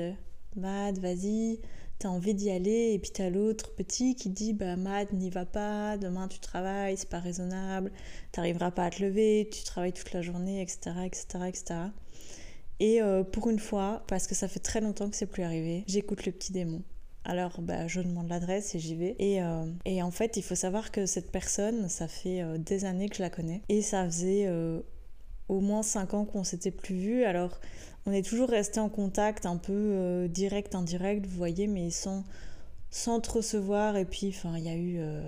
Mad, 0.58 0.98
vas-y 1.00 1.60
t'as 2.00 2.10
envie 2.10 2.34
d'y 2.34 2.50
aller, 2.50 2.94
et 2.94 3.00
puis 3.00 3.12
t'as 3.12 3.30
l'autre 3.30 3.74
petit 3.75 4.16
qui 4.16 4.30
dit 4.30 4.54
Bah, 4.54 4.75
Mad, 4.75 5.12
n'y 5.13 5.30
va 5.30 5.45
pas, 5.45 5.98
demain 5.98 6.28
tu 6.28 6.40
travailles, 6.40 6.98
c'est 6.98 7.10
pas 7.10 7.19
raisonnable, 7.19 7.92
t'arriveras 8.31 8.72
pas 8.72 8.86
à 8.86 8.90
te 8.90 9.01
lever, 9.04 9.50
tu 9.51 9.63
travailles 9.63 9.94
toute 9.94 10.12
la 10.13 10.22
journée, 10.22 10.62
etc. 10.62 10.92
etc., 11.06 11.25
etc. 11.48 11.75
Et 12.80 13.01
euh, 13.01 13.24
pour 13.24 13.50
une 13.50 13.60
fois, 13.60 14.04
parce 14.07 14.27
que 14.27 14.36
ça 14.36 14.48
fait 14.48 14.60
très 14.60 14.82
longtemps 14.82 15.10
que 15.10 15.15
c'est 15.15 15.27
plus 15.27 15.44
arrivé, 15.44 15.84
j'écoute 15.88 16.25
le 16.25 16.32
petit 16.32 16.51
démon. 16.51 16.82
Alors, 17.25 17.62
bah, 17.62 17.88
je 17.88 18.01
demande 18.01 18.27
l'adresse 18.27 18.75
et 18.75 18.79
j'y 18.79 18.96
vais. 18.96 19.15
Et, 19.20 19.41
euh, 19.41 19.65
et, 19.86 20.03
en 20.03 20.12
fait, 20.12 20.36
il 20.36 20.44
faut 20.44 20.56
savoir 20.56 20.91
que 20.91 21.06
cette 21.06 21.32
personne, 21.32 21.88
ça 21.88 22.10
fait 22.10 22.41
euh, 22.41 22.58
des 22.58 22.84
années 22.84 23.08
que 23.08 23.15
je 23.15 23.22
la 23.22 23.29
connais. 23.29 23.62
Et 23.70 23.82
ça 23.82 24.03
faisait 24.03 24.50
au 25.50 25.60
moins 25.60 25.84
5 25.84 26.14
ans 26.14 26.26
qu'on 26.26 26.44
s'était 26.44 26.72
plus 26.72 26.96
vu. 26.96 27.24
Alors, 27.24 27.60
on 28.06 28.12
est 28.12 28.26
toujours 28.26 28.50
resté 28.50 28.80
en 28.80 28.90
contact 28.90 29.46
un 29.46 29.58
peu 29.58 29.74
euh, 29.74 30.28
direct, 30.28 30.76
indirect, 30.76 31.26
vous 31.26 31.38
voyez, 31.38 31.68
mais 31.68 31.90
sans, 31.90 32.24
sans 32.90 33.20
trop 33.20 33.42
se 33.42 33.58
voir. 33.58 33.98
Et 33.98 34.06
puis, 34.06 34.30
enfin, 34.30 34.58
il 34.58 34.64
y 34.66 34.70
a 34.70 34.76
eu. 34.76 34.98
Euh, 35.00 35.22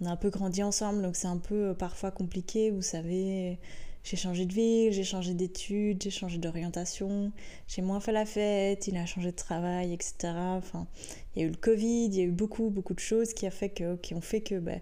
on 0.00 0.06
a 0.06 0.10
un 0.10 0.16
peu 0.16 0.30
grandi 0.30 0.62
ensemble, 0.62 1.02
donc 1.02 1.16
c'est 1.16 1.28
un 1.28 1.38
peu 1.38 1.70
euh, 1.70 1.74
parfois 1.74 2.10
compliqué, 2.10 2.70
vous 2.70 2.82
savez. 2.82 3.58
J'ai 4.04 4.16
changé 4.16 4.46
de 4.46 4.52
ville, 4.52 4.92
j'ai 4.92 5.04
changé 5.04 5.32
d'études, 5.32 6.02
j'ai 6.02 6.10
changé 6.10 6.36
d'orientation, 6.38 7.30
j'ai 7.68 7.82
moins 7.82 8.00
fait 8.00 8.10
la 8.10 8.26
fête, 8.26 8.88
il 8.88 8.96
a 8.96 9.06
changé 9.06 9.30
de 9.30 9.36
travail, 9.36 9.92
etc. 9.92 10.32
Enfin, 10.56 10.88
il 11.34 11.42
y 11.42 11.44
a 11.44 11.48
eu 11.48 11.50
le 11.50 11.56
Covid, 11.56 12.06
il 12.06 12.14
y 12.14 12.20
a 12.20 12.24
eu 12.24 12.32
beaucoup, 12.32 12.70
beaucoup 12.70 12.94
de 12.94 12.98
choses 13.00 13.32
qui, 13.32 13.46
a 13.46 13.52
fait 13.52 13.68
que, 13.68 13.94
qui 13.96 14.14
ont 14.14 14.20
fait 14.20 14.40
que 14.40 14.58
ben, 14.58 14.80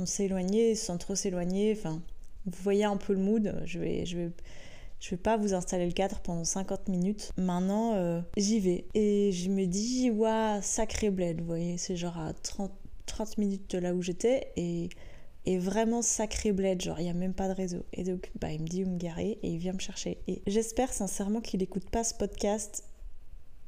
on 0.00 0.06
s'est 0.06 0.24
éloigné 0.24 0.74
sans 0.74 0.98
trop 0.98 1.14
s'éloigner. 1.14 1.76
Enfin, 1.78 2.02
vous 2.46 2.62
voyez 2.62 2.84
un 2.84 2.96
peu 2.96 3.12
le 3.12 3.18
mood. 3.18 3.60
Je 3.64 3.78
vais, 3.78 4.06
je 4.06 4.16
vais, 4.16 4.30
je 5.00 5.10
vais 5.10 5.16
pas 5.16 5.36
vous 5.36 5.54
installer 5.54 5.86
le 5.86 5.92
cadre 5.92 6.20
pendant 6.20 6.44
50 6.44 6.88
minutes. 6.88 7.32
Maintenant, 7.36 7.94
euh, 7.94 8.20
j'y 8.36 8.60
vais. 8.60 8.86
Et 8.94 9.32
je 9.32 9.50
me 9.50 9.66
dis, 9.66 10.10
waouh, 10.10 10.60
sacré 10.62 11.10
bled, 11.10 11.40
vous 11.40 11.46
voyez, 11.46 11.76
c'est 11.76 11.96
genre 11.96 12.18
à 12.18 12.32
30, 12.32 12.72
30 13.06 13.38
minutes 13.38 13.70
de 13.70 13.78
là 13.78 13.94
où 13.94 14.02
j'étais. 14.02 14.52
Et, 14.56 14.88
et 15.44 15.58
vraiment 15.58 16.02
sacré 16.02 16.52
bled, 16.52 16.80
genre 16.80 16.98
il 16.98 17.04
n'y 17.04 17.10
a 17.10 17.14
même 17.14 17.34
pas 17.34 17.48
de 17.48 17.54
réseau. 17.54 17.84
Et 17.92 18.04
donc, 18.04 18.30
bah, 18.40 18.52
il 18.52 18.62
me 18.62 18.66
dit 18.66 18.84
où 18.84 18.88
me 18.88 18.98
garer 18.98 19.38
et 19.42 19.48
il 19.48 19.58
vient 19.58 19.72
me 19.72 19.78
chercher. 19.78 20.18
Et 20.28 20.42
j'espère 20.46 20.92
sincèrement 20.92 21.40
qu'il 21.40 21.60
n'écoute 21.60 21.88
pas 21.90 22.04
ce 22.04 22.14
podcast, 22.14 22.84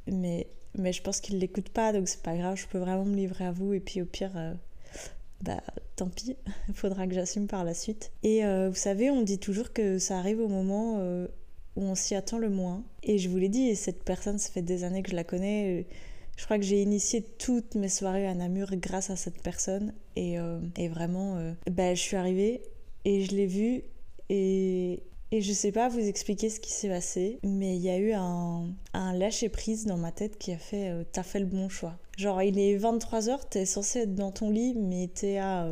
mais, 0.06 0.48
mais 0.76 0.92
je 0.92 1.02
pense 1.02 1.20
qu'il 1.20 1.38
l'écoute 1.38 1.68
pas, 1.68 1.92
donc 1.92 2.08
c'est 2.08 2.22
pas 2.22 2.36
grave, 2.36 2.56
je 2.56 2.66
peux 2.66 2.78
vraiment 2.78 3.04
me 3.04 3.14
livrer 3.14 3.44
à 3.44 3.52
vous. 3.52 3.72
Et 3.74 3.80
puis 3.80 4.02
au 4.02 4.06
pire, 4.06 4.32
euh, 4.36 4.54
bah 5.42 5.62
tant 5.96 6.08
pis, 6.08 6.36
il 6.68 6.74
faudra 6.74 7.06
que 7.06 7.14
j'assume 7.14 7.46
par 7.46 7.64
la 7.64 7.74
suite. 7.74 8.12
Et 8.22 8.44
euh, 8.44 8.68
vous 8.68 8.76
savez, 8.76 9.10
on 9.10 9.22
dit 9.22 9.38
toujours 9.38 9.72
que 9.72 9.98
ça 9.98 10.18
arrive 10.18 10.40
au 10.40 10.48
moment 10.48 10.96
euh, 10.98 11.26
où 11.76 11.82
on 11.82 11.94
s'y 11.94 12.14
attend 12.14 12.38
le 12.38 12.50
moins. 12.50 12.84
Et 13.02 13.18
je 13.18 13.28
vous 13.28 13.36
l'ai 13.36 13.48
dit, 13.48 13.74
cette 13.76 14.04
personne, 14.04 14.38
ça 14.38 14.50
fait 14.50 14.62
des 14.62 14.84
années 14.84 15.02
que 15.02 15.10
je 15.10 15.16
la 15.16 15.24
connais. 15.24 15.86
Je 16.38 16.44
crois 16.44 16.56
que 16.56 16.64
j'ai 16.64 16.80
initié 16.80 17.20
toutes 17.20 17.74
mes 17.74 17.88
soirées 17.88 18.28
à 18.28 18.32
Namur 18.32 18.70
grâce 18.76 19.10
à 19.10 19.16
cette 19.16 19.42
personne. 19.42 19.92
Et, 20.14 20.38
euh, 20.38 20.60
vraiment, 20.88 21.36
euh, 21.36 21.52
ben, 21.68 21.96
je 21.96 22.00
suis 22.00 22.16
arrivée 22.16 22.62
et 23.04 23.24
je 23.24 23.34
l'ai 23.34 23.46
vu. 23.46 23.82
Et, 24.30 25.02
et 25.30 25.40
je 25.40 25.52
sais 25.52 25.72
pas 25.72 25.88
vous 25.88 26.00
expliquer 26.00 26.50
ce 26.50 26.60
qui 26.60 26.72
s'est 26.72 26.88
passé, 26.88 27.38
mais 27.42 27.76
il 27.76 27.82
y 27.82 27.90
a 27.90 27.98
eu 27.98 28.12
un, 28.12 28.66
un 28.94 29.12
lâcher-prise 29.12 29.86
dans 29.86 29.96
ma 29.96 30.12
tête 30.12 30.38
qui 30.38 30.52
a 30.52 30.58
fait 30.58 30.90
euh, 30.90 31.04
T'as 31.10 31.22
fait 31.22 31.40
le 31.40 31.46
bon 31.46 31.68
choix. 31.68 31.98
Genre, 32.16 32.42
il 32.42 32.58
est 32.58 32.76
23h, 32.78 33.40
t'es 33.50 33.66
censé 33.66 34.00
être 34.00 34.14
dans 34.14 34.32
ton 34.32 34.50
lit, 34.50 34.74
mais 34.74 35.08
t'es 35.08 35.38
à. 35.38 35.68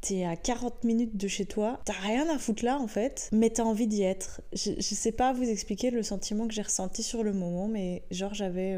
T'es 0.00 0.24
à 0.24 0.36
40 0.36 0.84
minutes 0.84 1.16
de 1.16 1.26
chez 1.26 1.44
toi, 1.44 1.80
t'as 1.84 1.92
rien 1.92 2.32
à 2.32 2.38
foutre 2.38 2.64
là 2.64 2.78
en 2.78 2.86
fait, 2.86 3.28
mais 3.32 3.50
t'as 3.50 3.64
envie 3.64 3.88
d'y 3.88 4.04
être. 4.04 4.40
Je, 4.52 4.70
je, 4.76 4.94
sais 4.94 5.10
pas 5.10 5.32
vous 5.32 5.42
expliquer 5.42 5.90
le 5.90 6.04
sentiment 6.04 6.46
que 6.46 6.54
j'ai 6.54 6.62
ressenti 6.62 7.02
sur 7.02 7.24
le 7.24 7.32
moment, 7.32 7.66
mais 7.66 8.04
genre 8.12 8.32
j'avais 8.32 8.76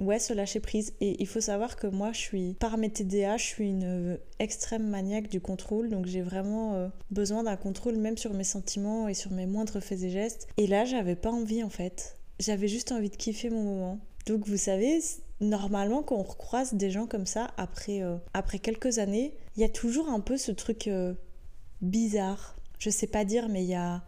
ouais, 0.00 0.18
se 0.18 0.32
lâcher 0.32 0.60
prise. 0.60 0.94
Et 1.00 1.20
il 1.20 1.26
faut 1.26 1.40
savoir 1.40 1.76
que 1.76 1.86
moi, 1.86 2.12
je 2.12 2.18
suis, 2.18 2.54
par 2.54 2.76
mes 2.78 2.90
TDA, 2.90 3.36
je 3.36 3.44
suis 3.44 3.68
une 3.68 3.84
euh, 3.84 4.16
extrême 4.38 4.88
maniaque 4.88 5.28
du 5.28 5.40
contrôle. 5.40 5.90
Donc 5.90 6.06
j'ai 6.06 6.22
vraiment 6.22 6.74
euh, 6.74 6.88
besoin 7.10 7.42
d'un 7.44 7.56
contrôle, 7.56 7.96
même 7.96 8.16
sur 8.16 8.34
mes 8.34 8.44
sentiments 8.44 9.08
et 9.08 9.14
sur 9.14 9.30
mes 9.30 9.46
moindres 9.46 9.80
faits 9.80 10.02
et 10.02 10.10
gestes. 10.10 10.48
Et 10.56 10.66
là, 10.66 10.84
j'avais 10.84 11.16
pas 11.16 11.30
envie 11.30 11.62
en 11.62 11.70
fait. 11.70 12.16
J'avais 12.40 12.68
juste 12.68 12.90
envie 12.90 13.10
de 13.10 13.16
kiffer 13.16 13.50
mon 13.50 13.62
moment. 13.62 13.98
Donc 14.26 14.46
vous 14.46 14.56
savez, 14.56 15.00
normalement, 15.40 16.02
quand 16.02 16.16
on 16.16 16.22
recroise 16.22 16.74
des 16.74 16.90
gens 16.90 17.06
comme 17.06 17.26
ça, 17.26 17.50
après, 17.56 18.02
euh, 18.02 18.16
après 18.34 18.58
quelques 18.58 18.98
années, 18.98 19.34
il 19.56 19.60
y 19.60 19.64
a 19.64 19.68
toujours 19.68 20.08
un 20.08 20.20
peu 20.20 20.36
ce 20.36 20.52
truc 20.52 20.88
bizarre. 21.82 22.56
Je 22.78 22.88
sais 22.88 23.06
pas 23.06 23.24
dire, 23.24 23.48
mais 23.50 23.62
il 23.62 23.68
y 23.68 23.74
a, 23.74 24.02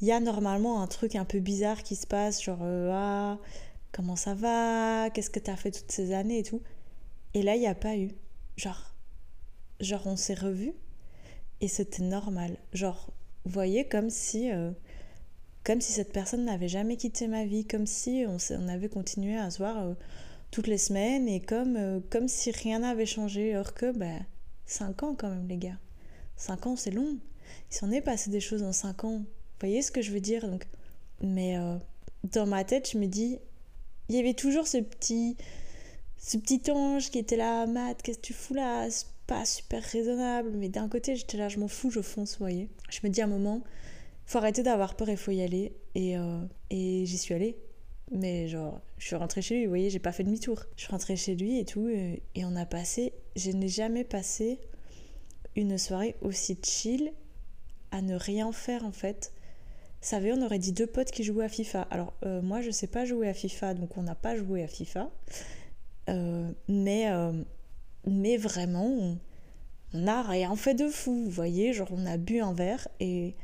y 0.00 0.12
a 0.12 0.20
normalement 0.20 0.82
un 0.82 0.86
truc 0.86 1.14
un 1.14 1.26
peu 1.26 1.40
bizarre 1.40 1.82
qui 1.82 1.94
se 1.94 2.06
passe, 2.06 2.42
genre, 2.42 2.62
ah 2.62 3.38
comment 3.98 4.14
ça 4.14 4.32
va, 4.32 5.10
qu'est-ce 5.10 5.28
que 5.28 5.40
tu 5.40 5.50
as 5.50 5.56
fait 5.56 5.72
toutes 5.72 5.90
ces 5.90 6.12
années 6.12 6.38
et 6.38 6.42
tout. 6.44 6.62
Et 7.34 7.42
là, 7.42 7.56
il 7.56 7.58
n'y 7.58 7.66
a 7.66 7.74
pas 7.74 7.96
eu. 7.96 8.12
Genre, 8.56 8.94
genre 9.80 10.06
on 10.06 10.14
s'est 10.14 10.34
revus 10.34 10.72
et 11.60 11.66
c'était 11.66 12.04
normal. 12.04 12.58
Genre, 12.72 13.12
vous 13.44 13.50
voyez, 13.50 13.88
comme 13.88 14.08
si, 14.08 14.52
euh, 14.52 14.70
comme 15.64 15.80
si 15.80 15.90
cette 15.90 16.12
personne 16.12 16.44
n'avait 16.44 16.68
jamais 16.68 16.96
quitté 16.96 17.26
ma 17.26 17.44
vie, 17.44 17.64
comme 17.64 17.86
si 17.86 18.24
on, 18.28 18.36
on 18.52 18.68
avait 18.68 18.88
continué 18.88 19.36
à 19.36 19.50
se 19.50 19.58
voir 19.58 19.78
euh, 19.78 19.94
toutes 20.52 20.68
les 20.68 20.78
semaines 20.78 21.26
et 21.26 21.40
comme, 21.40 21.76
euh, 21.76 21.98
comme 22.08 22.28
si 22.28 22.52
rien 22.52 22.78
n'avait 22.78 23.04
changé. 23.04 23.56
Or 23.56 23.74
que, 23.74 23.90
ben, 23.90 24.24
5 24.66 25.02
ans 25.02 25.16
quand 25.18 25.28
même, 25.28 25.48
les 25.48 25.58
gars. 25.58 25.78
5 26.36 26.68
ans, 26.68 26.76
c'est 26.76 26.92
long. 26.92 27.18
Il 27.72 27.74
s'en 27.74 27.90
est 27.90 28.00
passé 28.00 28.30
des 28.30 28.38
choses 28.40 28.62
en 28.62 28.72
5 28.72 29.02
ans. 29.02 29.18
Vous 29.18 29.26
voyez 29.58 29.82
ce 29.82 29.90
que 29.90 30.02
je 30.02 30.12
veux 30.12 30.20
dire 30.20 30.48
Donc, 30.48 30.68
Mais 31.20 31.56
dans 32.22 32.46
ma 32.46 32.62
tête, 32.62 32.90
je 32.92 32.98
me 32.98 33.06
dis, 33.06 33.40
il 34.08 34.16
y 34.16 34.18
avait 34.18 34.34
toujours 34.34 34.66
ce 34.66 34.78
petit, 34.78 35.36
ce 36.16 36.36
petit 36.38 36.70
ange 36.70 37.10
qui 37.10 37.18
était 37.18 37.36
là, 37.36 37.66
Matt, 37.66 38.02
qu'est-ce 38.02 38.18
que 38.18 38.26
tu 38.26 38.32
fous 38.32 38.54
là? 38.54 38.90
C'est 38.90 39.06
pas 39.26 39.44
super 39.44 39.82
raisonnable. 39.82 40.50
Mais 40.54 40.68
d'un 40.68 40.88
côté, 40.88 41.16
j'étais 41.16 41.36
là, 41.36 41.48
je 41.48 41.58
m'en 41.58 41.68
fous, 41.68 41.90
je 41.90 42.00
fonce, 42.00 42.32
vous 42.32 42.44
voyez. 42.44 42.68
Je 42.90 43.00
me 43.04 43.08
dis 43.08 43.20
à 43.20 43.24
un 43.24 43.28
moment, 43.28 43.62
faut 44.26 44.38
arrêter 44.38 44.62
d'avoir 44.62 44.96
peur, 44.96 45.08
il 45.08 45.16
faut 45.16 45.30
y 45.30 45.42
aller. 45.42 45.72
Et, 45.94 46.16
euh, 46.16 46.40
et 46.70 47.04
j'y 47.06 47.18
suis 47.18 47.34
allée. 47.34 47.56
Mais 48.10 48.48
genre, 48.48 48.80
je 48.96 49.06
suis 49.06 49.16
rentrée 49.16 49.42
chez 49.42 49.56
lui, 49.56 49.64
vous 49.64 49.70
voyez, 49.70 49.90
j'ai 49.90 49.98
pas 49.98 50.12
fait 50.12 50.24
demi-tour. 50.24 50.64
Je 50.76 50.82
suis 50.82 50.90
rentrée 50.90 51.16
chez 51.16 51.34
lui 51.34 51.58
et 51.58 51.64
tout, 51.64 51.88
et, 51.88 52.22
et 52.34 52.44
on 52.46 52.56
a 52.56 52.64
passé, 52.64 53.12
je 53.36 53.50
n'ai 53.50 53.68
jamais 53.68 54.04
passé 54.04 54.58
une 55.56 55.76
soirée 55.76 56.16
aussi 56.22 56.58
chill 56.62 57.12
à 57.90 58.00
ne 58.00 58.14
rien 58.14 58.52
faire 58.52 58.84
en 58.84 58.92
fait 58.92 59.32
savez, 60.00 60.32
on 60.32 60.42
aurait 60.42 60.58
dit 60.58 60.72
deux 60.72 60.86
potes 60.86 61.10
qui 61.10 61.24
jouaient 61.24 61.44
à 61.44 61.48
FIFA. 61.48 61.82
Alors, 61.90 62.12
euh, 62.24 62.40
moi, 62.42 62.60
je 62.60 62.70
sais 62.70 62.86
pas 62.86 63.04
jouer 63.04 63.28
à 63.28 63.34
FIFA, 63.34 63.74
donc 63.74 63.96
on 63.96 64.02
n'a 64.02 64.14
pas 64.14 64.36
joué 64.36 64.62
à 64.62 64.68
FIFA. 64.68 65.10
Euh, 66.08 66.50
mais, 66.68 67.10
euh, 67.10 67.32
mais 68.06 68.36
vraiment, 68.36 68.86
on 68.86 69.18
n'a 69.92 70.22
rien 70.22 70.54
fait 70.56 70.74
de 70.74 70.88
fou, 70.88 71.24
vous 71.24 71.30
voyez. 71.30 71.72
Genre, 71.72 71.88
on 71.90 72.06
a 72.06 72.16
bu 72.16 72.40
un 72.40 72.52
verre 72.52 72.88
et, 73.00 73.34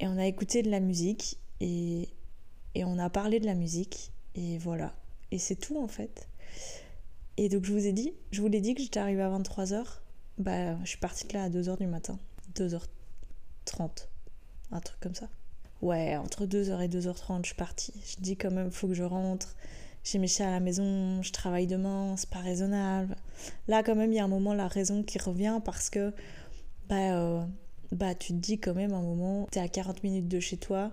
et 0.00 0.06
on 0.06 0.18
a 0.18 0.26
écouté 0.26 0.62
de 0.62 0.70
la 0.70 0.80
musique 0.80 1.38
et, 1.60 2.08
et 2.74 2.84
on 2.84 2.98
a 2.98 3.08
parlé 3.10 3.40
de 3.40 3.46
la 3.46 3.54
musique. 3.54 4.12
Et 4.34 4.58
voilà. 4.58 4.94
Et 5.30 5.38
c'est 5.38 5.56
tout, 5.56 5.78
en 5.78 5.88
fait. 5.88 6.28
Et 7.36 7.48
donc, 7.48 7.64
je 7.64 7.72
vous 7.72 7.86
ai 7.86 7.92
dit, 7.92 8.12
je 8.30 8.40
vous 8.40 8.48
l'ai 8.48 8.60
dit 8.60 8.74
que 8.74 8.82
j'étais 8.82 9.00
arrivée 9.00 9.22
à 9.22 9.30
23h. 9.30 9.84
Bah, 10.38 10.78
je 10.82 10.88
suis 10.88 10.98
partie 10.98 11.26
de 11.26 11.32
là 11.32 11.44
à 11.44 11.48
2h 11.48 11.78
du 11.78 11.86
matin. 11.86 12.18
2h30. 12.56 14.08
Un 14.70 14.80
truc 14.80 15.00
comme 15.00 15.14
ça 15.14 15.28
ouais, 15.82 16.16
entre 16.16 16.46
2h 16.46 16.80
et 16.82 16.88
2h30, 16.88 17.40
je 17.42 17.46
suis 17.46 17.54
partie. 17.54 17.92
Je 18.06 18.22
dis 18.22 18.36
quand 18.36 18.50
même, 18.50 18.70
faut 18.70 18.88
que 18.88 18.94
je 18.94 19.04
rentre. 19.04 19.54
J'ai 20.04 20.18
mes 20.18 20.28
chats 20.28 20.48
à 20.48 20.50
la 20.50 20.60
maison, 20.60 21.22
je 21.22 21.32
travaille 21.32 21.66
demain, 21.66 22.14
c'est 22.16 22.28
pas 22.28 22.40
raisonnable. 22.40 23.16
Là, 23.68 23.82
quand 23.82 23.94
même, 23.94 24.12
il 24.12 24.16
y 24.16 24.20
a 24.20 24.24
un 24.24 24.28
moment 24.28 24.52
la 24.52 24.68
raison 24.68 25.02
qui 25.02 25.18
revient 25.18 25.60
parce 25.64 25.88
que 25.88 26.12
bah, 26.88 27.16
euh, 27.16 27.42
bah 27.92 28.14
tu 28.14 28.34
te 28.34 28.38
dis 28.38 28.58
quand 28.58 28.74
même 28.74 28.92
un 28.92 29.00
moment, 29.00 29.46
t'es 29.50 29.60
à 29.60 29.68
40 29.68 30.02
minutes 30.02 30.28
de 30.28 30.40
chez 30.40 30.58
toi, 30.58 30.90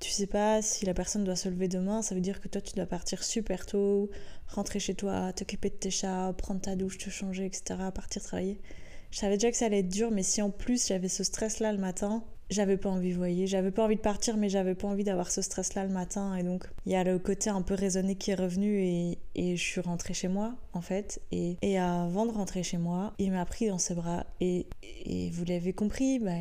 tu 0.00 0.10
sais 0.10 0.26
pas 0.26 0.62
si 0.62 0.84
la 0.86 0.94
personne 0.94 1.24
doit 1.24 1.36
se 1.36 1.48
lever 1.48 1.66
demain, 1.68 2.02
ça 2.02 2.14
veut 2.14 2.20
dire 2.20 2.40
que 2.40 2.48
toi 2.48 2.60
tu 2.60 2.74
dois 2.74 2.86
partir 2.86 3.24
super 3.24 3.66
tôt, 3.66 4.10
rentrer 4.48 4.78
chez 4.78 4.94
toi, 4.94 5.32
t'occuper 5.32 5.70
de 5.70 5.76
tes 5.76 5.90
chats, 5.90 6.32
prendre 6.36 6.60
ta 6.60 6.76
douche, 6.76 6.98
te 6.98 7.10
changer, 7.10 7.46
etc., 7.46 7.80
partir 7.94 8.22
travailler. 8.22 8.60
Je 9.10 9.18
savais 9.18 9.36
déjà 9.36 9.50
que 9.50 9.56
ça 9.56 9.66
allait 9.66 9.80
être 9.80 9.88
dur, 9.88 10.10
mais 10.10 10.22
si 10.22 10.42
en 10.42 10.50
plus 10.50 10.88
j'avais 10.88 11.08
ce 11.08 11.24
stress 11.24 11.60
là 11.60 11.72
le 11.72 11.78
matin, 11.78 12.24
j'avais 12.54 12.78
pas 12.78 12.88
envie, 12.88 13.12
vous 13.12 13.18
voyez, 13.18 13.46
j'avais 13.46 13.70
pas 13.70 13.84
envie 13.84 13.96
de 13.96 14.00
partir, 14.00 14.38
mais 14.38 14.48
j'avais 14.48 14.74
pas 14.74 14.88
envie 14.88 15.04
d'avoir 15.04 15.30
ce 15.30 15.42
stress-là 15.42 15.84
le 15.84 15.92
matin. 15.92 16.34
Et 16.36 16.42
donc, 16.42 16.64
il 16.86 16.92
y 16.92 16.96
a 16.96 17.04
le 17.04 17.18
côté 17.18 17.50
un 17.50 17.60
peu 17.60 17.74
raisonné 17.74 18.14
qui 18.14 18.30
est 18.30 18.34
revenu 18.34 18.82
et, 18.82 19.18
et 19.34 19.56
je 19.56 19.62
suis 19.62 19.80
rentrée 19.80 20.14
chez 20.14 20.28
moi, 20.28 20.54
en 20.72 20.80
fait. 20.80 21.20
Et, 21.32 21.56
et, 21.60 21.78
avant 21.78 22.24
de 22.24 22.32
rentrer 22.32 22.62
chez 22.62 22.78
moi, 22.78 23.12
il 23.18 23.32
m'a 23.32 23.44
pris 23.44 23.68
dans 23.68 23.78
ses 23.78 23.94
bras. 23.94 24.24
Et, 24.40 24.66
et 25.04 25.28
vous 25.30 25.44
l'avez 25.44 25.74
compris, 25.74 26.18
bah, 26.18 26.32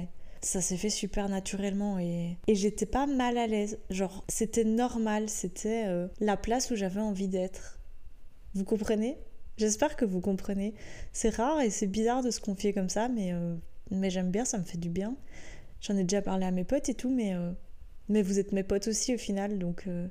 ça 0.42 0.62
s'est 0.62 0.78
fait 0.78 0.90
super 0.90 1.30
naturellement 1.30 2.00
et, 2.00 2.38
et 2.48 2.56
j'étais 2.56 2.86
pas 2.86 3.08
mal 3.08 3.38
à 3.38 3.48
l'aise. 3.48 3.80
Genre, 3.90 4.24
c'était 4.28 4.66
normal, 4.66 5.30
c'était 5.30 5.86
euh, 5.88 6.08
la 6.20 6.38
place 6.38 6.70
où 6.72 6.76
j'avais 6.76 7.02
envie 7.02 7.28
d'être. 7.28 7.80
Vous 8.54 8.66
comprenez? 8.66 9.18
J'espère 9.58 9.96
que 9.96 10.06
vous 10.06 10.20
comprenez. 10.20 10.74
C'est 11.12 11.36
rare 11.36 11.62
et 11.62 11.70
c'est 11.70 11.88
bizarre 11.88 12.24
de 12.24 12.32
se 12.32 12.40
confier 12.40 12.74
comme 12.74 12.90
ça, 12.90 13.08
mais, 13.08 13.32
euh, 13.34 13.56
mais 13.92 14.10
j'aime 14.10 14.32
bien, 14.32 14.46
ça 14.46 14.58
me 14.58 14.64
fait 14.64 14.78
du 14.78 14.90
bien. 14.90 15.16
J'en 15.84 15.98
ai 15.98 16.04
déjà 16.04 16.22
parlé 16.22 16.46
à 16.46 16.52
mes 16.52 16.64
potes 16.64 16.88
et 16.88 16.94
tout, 16.94 17.10
mais, 17.10 17.36
euh, 17.36 17.52
mais 18.08 18.22
vous 18.22 18.40
êtes 18.40 18.54
mes 18.54 18.64
potes 18.64 18.88
aussi 18.88 19.14
au 19.14 19.18
final, 19.18 19.60
donc, 19.60 19.84
euh, 19.88 20.08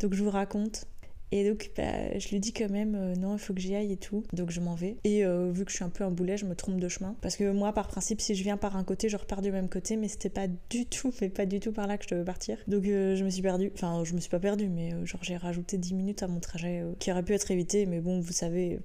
donc 0.00 0.12
je 0.12 0.22
vous 0.22 0.30
raconte. 0.30 0.86
Et 1.30 1.48
donc, 1.48 1.70
bah, 1.76 2.18
je 2.18 2.28
lui 2.28 2.40
dis 2.40 2.52
quand 2.52 2.68
même, 2.68 2.94
euh, 2.94 3.14
non, 3.14 3.34
il 3.34 3.38
faut 3.38 3.54
que 3.54 3.60
j'y 3.60 3.74
aille 3.74 3.92
et 3.92 3.96
tout. 3.96 4.24
Donc, 4.34 4.50
je 4.50 4.60
m'en 4.60 4.74
vais. 4.74 4.98
Et 5.04 5.24
vu 5.24 5.64
que 5.64 5.70
je 5.70 5.76
suis 5.76 5.84
un 5.84 5.88
peu 5.88 6.04
un 6.04 6.10
boulet, 6.10 6.36
je 6.36 6.44
me 6.44 6.54
trompe 6.54 6.78
de 6.78 6.88
chemin. 6.88 7.16
Parce 7.22 7.36
que 7.36 7.50
moi, 7.52 7.72
par 7.72 7.88
principe, 7.88 8.20
si 8.20 8.34
je 8.34 8.42
viens 8.42 8.58
par 8.58 8.76
un 8.76 8.84
côté, 8.84 9.08
je 9.08 9.16
repars 9.16 9.40
du 9.40 9.50
même 9.50 9.70
côté. 9.70 9.96
Mais 9.96 10.08
c'était 10.08 10.28
pas 10.28 10.46
du 10.68 10.84
tout, 10.90 11.14
mais 11.22 11.30
pas 11.30 11.46
du 11.46 11.58
tout 11.58 11.72
par 11.72 11.86
là 11.86 11.96
que 11.96 12.04
je 12.04 12.14
devais 12.14 12.24
partir. 12.24 12.58
Donc, 12.66 12.84
je 12.84 13.24
me 13.24 13.30
suis 13.30 13.40
perdue. 13.40 13.70
Enfin, 13.72 14.02
je 14.04 14.12
me 14.12 14.20
suis 14.20 14.28
pas 14.28 14.40
perdue, 14.40 14.68
mais 14.68 14.90
genre, 15.06 15.24
j'ai 15.24 15.38
rajouté 15.38 15.78
10 15.78 15.94
minutes 15.94 16.22
à 16.22 16.28
mon 16.28 16.40
trajet 16.40 16.84
qui 16.98 17.10
aurait 17.10 17.22
pu 17.22 17.32
être 17.32 17.50
évité. 17.50 17.86
Mais 17.86 18.00
bon, 18.00 18.20
vous 18.20 18.32
savez, 18.32 18.80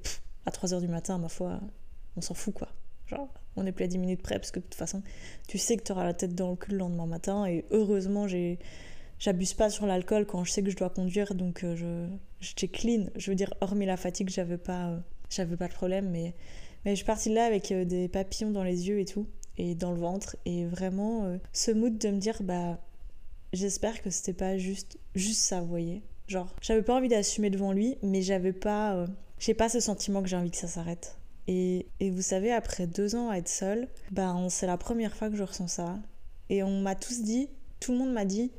à 0.46 0.52
3h 0.52 0.80
du 0.80 0.88
matin, 0.88 1.18
ma 1.18 1.28
foi, 1.28 1.60
on 2.16 2.22
s'en 2.22 2.34
fout, 2.34 2.54
quoi. 2.54 2.70
Genre, 3.08 3.28
on 3.56 3.66
est 3.66 3.72
plus 3.72 3.86
à 3.86 3.88
10 3.88 3.98
minutes 3.98 4.22
près 4.22 4.36
parce 4.36 4.52
que 4.52 4.60
de 4.60 4.66
toute 4.66 4.76
façon, 4.76 5.02
tu 5.48 5.58
sais 5.58 5.78
que 5.78 5.84
tu 5.84 5.92
auras 5.92 6.04
la 6.04 6.14
tête 6.14 6.36
dans 6.36 6.52
le 6.52 6.56
cul 6.56 6.72
le 6.72 6.78
lendemain 6.78 7.06
matin. 7.06 7.46
Et 7.46 7.66
heureusement, 7.72 8.28
j'ai 8.28 8.60
j'abuse 9.20 9.54
pas 9.54 9.70
sur 9.70 9.86
l'alcool 9.86 10.26
quand 10.26 10.44
je 10.44 10.52
sais 10.52 10.64
que 10.64 10.70
je 10.70 10.78
dois 10.78 10.90
conduire 10.90 11.34
donc 11.34 11.64
euh, 11.64 11.76
je 11.76 12.08
j'étais 12.40 12.68
clean 12.68 13.08
je 13.16 13.32
veux 13.32 13.36
dire 13.36 13.54
hormis 13.62 13.86
la 13.86 13.98
fatigue 13.98 14.30
j'avais 14.30 14.58
pas 14.58 14.90
euh, 14.90 15.00
j'avais 15.30 15.58
pas 15.58 15.68
de 15.68 15.74
problème 15.74 16.10
mais 16.10 16.36
mais 16.86 16.92
je 16.92 16.98
suis 16.98 17.06
partie 17.06 17.30
de 17.30 17.36
là 17.36 17.46
avec 17.46 17.72
euh, 17.72 17.84
des 17.84 18.08
papillons 18.08 18.52
dans 18.52 18.64
les 18.64 18.88
yeux 18.88 19.00
et 19.00 19.06
tout 19.06 19.28
et 19.58 19.74
dans 19.74 19.92
le 19.92 19.98
ventre 19.98 20.38
et 20.46 20.66
vraiment 20.66 21.36
ce 21.52 21.72
mood 21.72 21.98
de 21.98 22.10
me 22.10 22.20
dire 22.20 22.44
bah 22.44 22.80
j'espère 23.54 24.04
que 24.04 24.12
c'était 24.12 24.34
pas 24.34 24.56
juste 24.58 25.00
juste 25.16 25.42
ça 25.42 25.62
vous 25.62 25.68
voyez 25.68 26.04
genre 26.28 26.54
j'avais 26.62 26.84
pas 26.84 26.96
envie 26.96 27.08
d'assumer 27.08 27.50
devant 27.50 27.72
lui 27.72 27.98
mais 28.04 28.22
j'avais 28.22 28.54
pas 28.54 29.08
j'ai 29.40 29.56
pas 29.56 29.68
ce 29.68 29.80
sentiment 29.80 30.22
que 30.22 30.30
j'ai 30.30 30.36
envie 30.36 30.52
que 30.52 30.58
ça 30.58 30.68
s'arrête 30.68 31.18
et, 31.48 31.88
vous 32.02 32.22
savez, 32.22 32.52
après 32.52 32.88
deux 32.88 33.16
ans 33.16 33.30
à 33.30 33.38
être 33.38 33.48
seule, 33.48 33.88
ben, 34.12 34.50
c'est 34.50 34.68
la 34.68 34.78
première 34.78 35.16
fois 35.16 35.30
que 35.30 35.36
je 35.36 35.44
ressens 35.44 35.68
ça. 35.68 35.98
Et 36.50 36.64
on 36.64 36.82
m'a 36.82 36.96
tous 36.96 37.22
dit, 37.22 37.50
tout 37.80 37.94
le 37.94 37.98
monde 37.98 38.12
m'a 38.12 38.26
dit, 38.26 38.52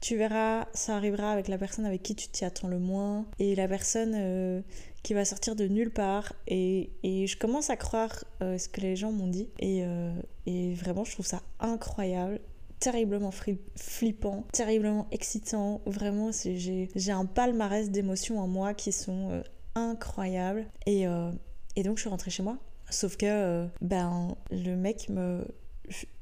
tu 0.00 0.16
verras, 0.16 0.66
ça 0.74 0.96
arrivera 0.96 1.30
avec 1.30 1.46
la 1.46 1.58
personne 1.58 1.86
avec 1.86 2.02
qui 2.02 2.16
tu 2.16 2.26
t'y 2.28 2.44
attends 2.44 2.66
le 2.66 2.80
moins 2.80 3.24
et 3.38 3.54
la 3.54 3.68
personne 3.68 4.14
euh, 4.16 4.60
qui 5.04 5.14
va 5.14 5.24
sortir 5.24 5.54
de 5.54 5.68
nulle 5.68 5.92
part. 5.92 6.32
Et, 6.48 6.90
je 7.04 7.36
commence 7.36 7.70
à 7.70 7.76
croire 7.76 8.24
euh, 8.42 8.58
ce 8.58 8.68
que 8.68 8.80
les 8.80 8.96
gens 8.96 9.12
m'ont 9.12 9.28
dit. 9.28 9.48
Et, 9.60 9.84
euh, 9.84 10.12
et, 10.46 10.74
vraiment, 10.74 11.04
je 11.04 11.12
trouve 11.12 11.26
ça 11.26 11.42
incroyable. 11.60 12.40
Terriblement 12.80 13.30
flippant, 13.76 14.44
terriblement 14.52 15.06
excitant. 15.12 15.80
Vraiment, 15.86 16.30
j'ai 16.32 17.12
un 17.12 17.26
palmarès 17.26 17.90
d'émotions 17.90 18.40
en 18.40 18.48
moi 18.48 18.74
qui 18.74 18.90
sont 18.90 19.44
incroyables. 19.76 20.66
Et, 20.86 21.06
et 21.76 21.82
donc 21.82 21.96
je 21.96 22.02
suis 22.02 22.10
rentrée 22.10 22.30
chez 22.30 22.42
moi. 22.42 22.58
Sauf 22.90 23.16
que 23.16 23.26
euh, 23.26 23.66
ben 23.80 24.36
le 24.50 24.74
mec 24.74 25.08
me 25.08 25.46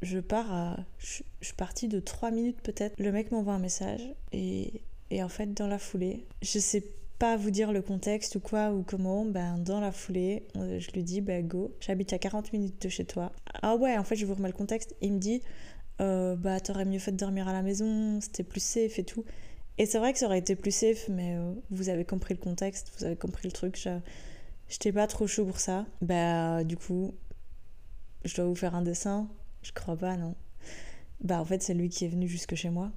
je, 0.03 0.19
pars 0.19 0.53
à 0.53 0.77
je, 0.99 1.23
suis 1.41 1.55
partie 1.57 1.89
de 1.89 2.01
3 2.01 2.31
minutes 2.31 2.61
peut-être. 2.63 2.99
Le 2.99 3.13
mec 3.13 3.31
m'envoie 3.31 3.55
un 3.55 3.59
message 3.59 4.03
et, 4.33 4.83
et 5.11 5.23
en 5.23 5.29
fait 5.29 5.53
dans 5.55 5.67
la 5.67 5.79
foulée, 5.79 6.27
je 6.43 6.59
sais 6.59 6.85
pas 7.21 7.37
vous 7.37 7.51
dire 7.51 7.71
le 7.71 7.83
contexte 7.83 8.37
ou 8.37 8.41
quoi 8.41 8.73
ou 8.73 8.83
comment, 8.83 9.27
ben 9.27 9.59
dans 9.59 9.79
la 9.79 9.93
foulée, 9.93 10.45
euh, 10.57 10.81
je 10.81 10.91
lui 10.93 11.03
dis 11.03 11.21
bah 11.21 11.43
go, 11.43 11.77
j'habite 11.79 12.15
à 12.15 12.19
40 12.19 12.53
minutes 12.55 12.81
de 12.83 12.89
chez 12.89 13.05
toi. 13.05 13.31
Ah 13.63 13.77
ouais, 13.77 13.97
en 13.99 14.05
fait, 14.05 14.17
je 14.17 14.25
vous 14.25 14.35
remets 14.35 14.49
le 14.49 14.55
contexte. 14.55 14.97
Il 15.03 15.13
me 15.13 15.19
dit 15.19 15.43
euh, 16.01 16.35
bah 16.35 16.61
t'aurais 16.61 16.87
mieux 16.87 16.99
fait 16.99 17.13
de 17.13 17.19
dormir 17.19 17.47
à 17.47 17.53
la 17.53 17.61
maison, 17.61 18.21
c'était 18.23 18.43
plus 18.43 18.63
safe 18.63 18.99
et 18.99 19.05
tout. 19.05 19.25
Et 19.77 19.85
c'est 19.85 19.99
vrai 19.99 20.15
que 20.15 20.19
ça 20.19 20.27
aurait 20.27 20.39
été 20.39 20.57
plus 20.57 20.71
safe, 20.71 21.09
mais 21.09 21.37
euh, 21.37 21.53
vous 21.71 21.91
avez 21.91 22.07
compris 22.07 22.33
le 22.33 22.41
contexte, 22.41 22.91
vous 22.99 23.05
avez 23.05 23.17
compris 23.17 23.49
le 23.49 23.53
truc. 23.53 23.87
J'étais 24.71 24.93
pas 24.93 25.09
trop 25.09 25.27
chaud 25.27 25.45
pour 25.45 25.59
ça. 25.59 25.85
Bah, 26.01 26.63
du 26.63 26.77
coup, 26.77 27.13
je 28.25 28.37
dois 28.37 28.45
vous 28.45 28.55
faire 28.55 28.77
un 28.77 28.83
dessin. 28.83 29.29
Je 29.63 29.73
crois 29.73 29.97
pas, 29.97 30.17
non. 30.17 30.37
Bah, 31.23 31.41
en 31.41 31.45
fait, 31.45 31.61
c'est 31.61 31.75
lui 31.75 31.89
qui 31.89 32.05
est 32.05 32.09
venu 32.09 32.29
jusque 32.29 32.55
chez 32.55 32.71
moi. 32.71 32.93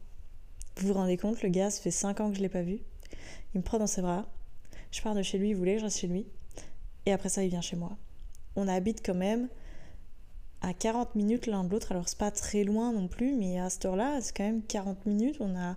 Vous 0.77 0.89
vous 0.89 0.93
rendez 0.93 1.17
compte, 1.17 1.41
le 1.41 1.49
gars, 1.49 1.71
ça 1.71 1.81
fait 1.81 1.89
5 1.89 2.19
ans 2.19 2.29
que 2.29 2.37
je 2.37 2.41
l'ai 2.41 2.49
pas 2.49 2.61
vu. 2.61 2.79
Il 3.53 3.57
me 3.57 3.63
prend 3.63 3.79
dans 3.79 3.87
ses 3.87 4.03
bras. 4.03 4.27
Je 4.91 5.01
pars 5.01 5.15
de 5.15 5.23
chez 5.23 5.39
lui, 5.39 5.49
il 5.49 5.55
voulait 5.55 5.79
je 5.79 5.85
reste 5.85 5.97
chez 5.97 6.07
lui. 6.07 6.27
Et 7.07 7.11
après 7.11 7.29
ça, 7.29 7.43
il 7.43 7.49
vient 7.49 7.61
chez 7.61 7.75
moi. 7.75 7.97
On 8.55 8.67
habite 8.67 9.03
quand 9.03 9.15
même 9.15 9.49
à 10.61 10.75
40 10.75 11.15
minutes 11.15 11.47
l'un 11.47 11.63
de 11.63 11.71
l'autre. 11.71 11.91
Alors, 11.91 12.07
c'est 12.07 12.19
pas 12.19 12.29
très 12.29 12.63
loin 12.63 12.93
non 12.93 13.07
plus, 13.07 13.35
mais 13.35 13.59
à 13.59 13.71
cette 13.71 13.85
heure-là, 13.85 14.21
c'est 14.21 14.37
quand 14.37 14.43
même 14.43 14.61
40 14.61 15.07
minutes. 15.07 15.37
On 15.39 15.57
a 15.57 15.75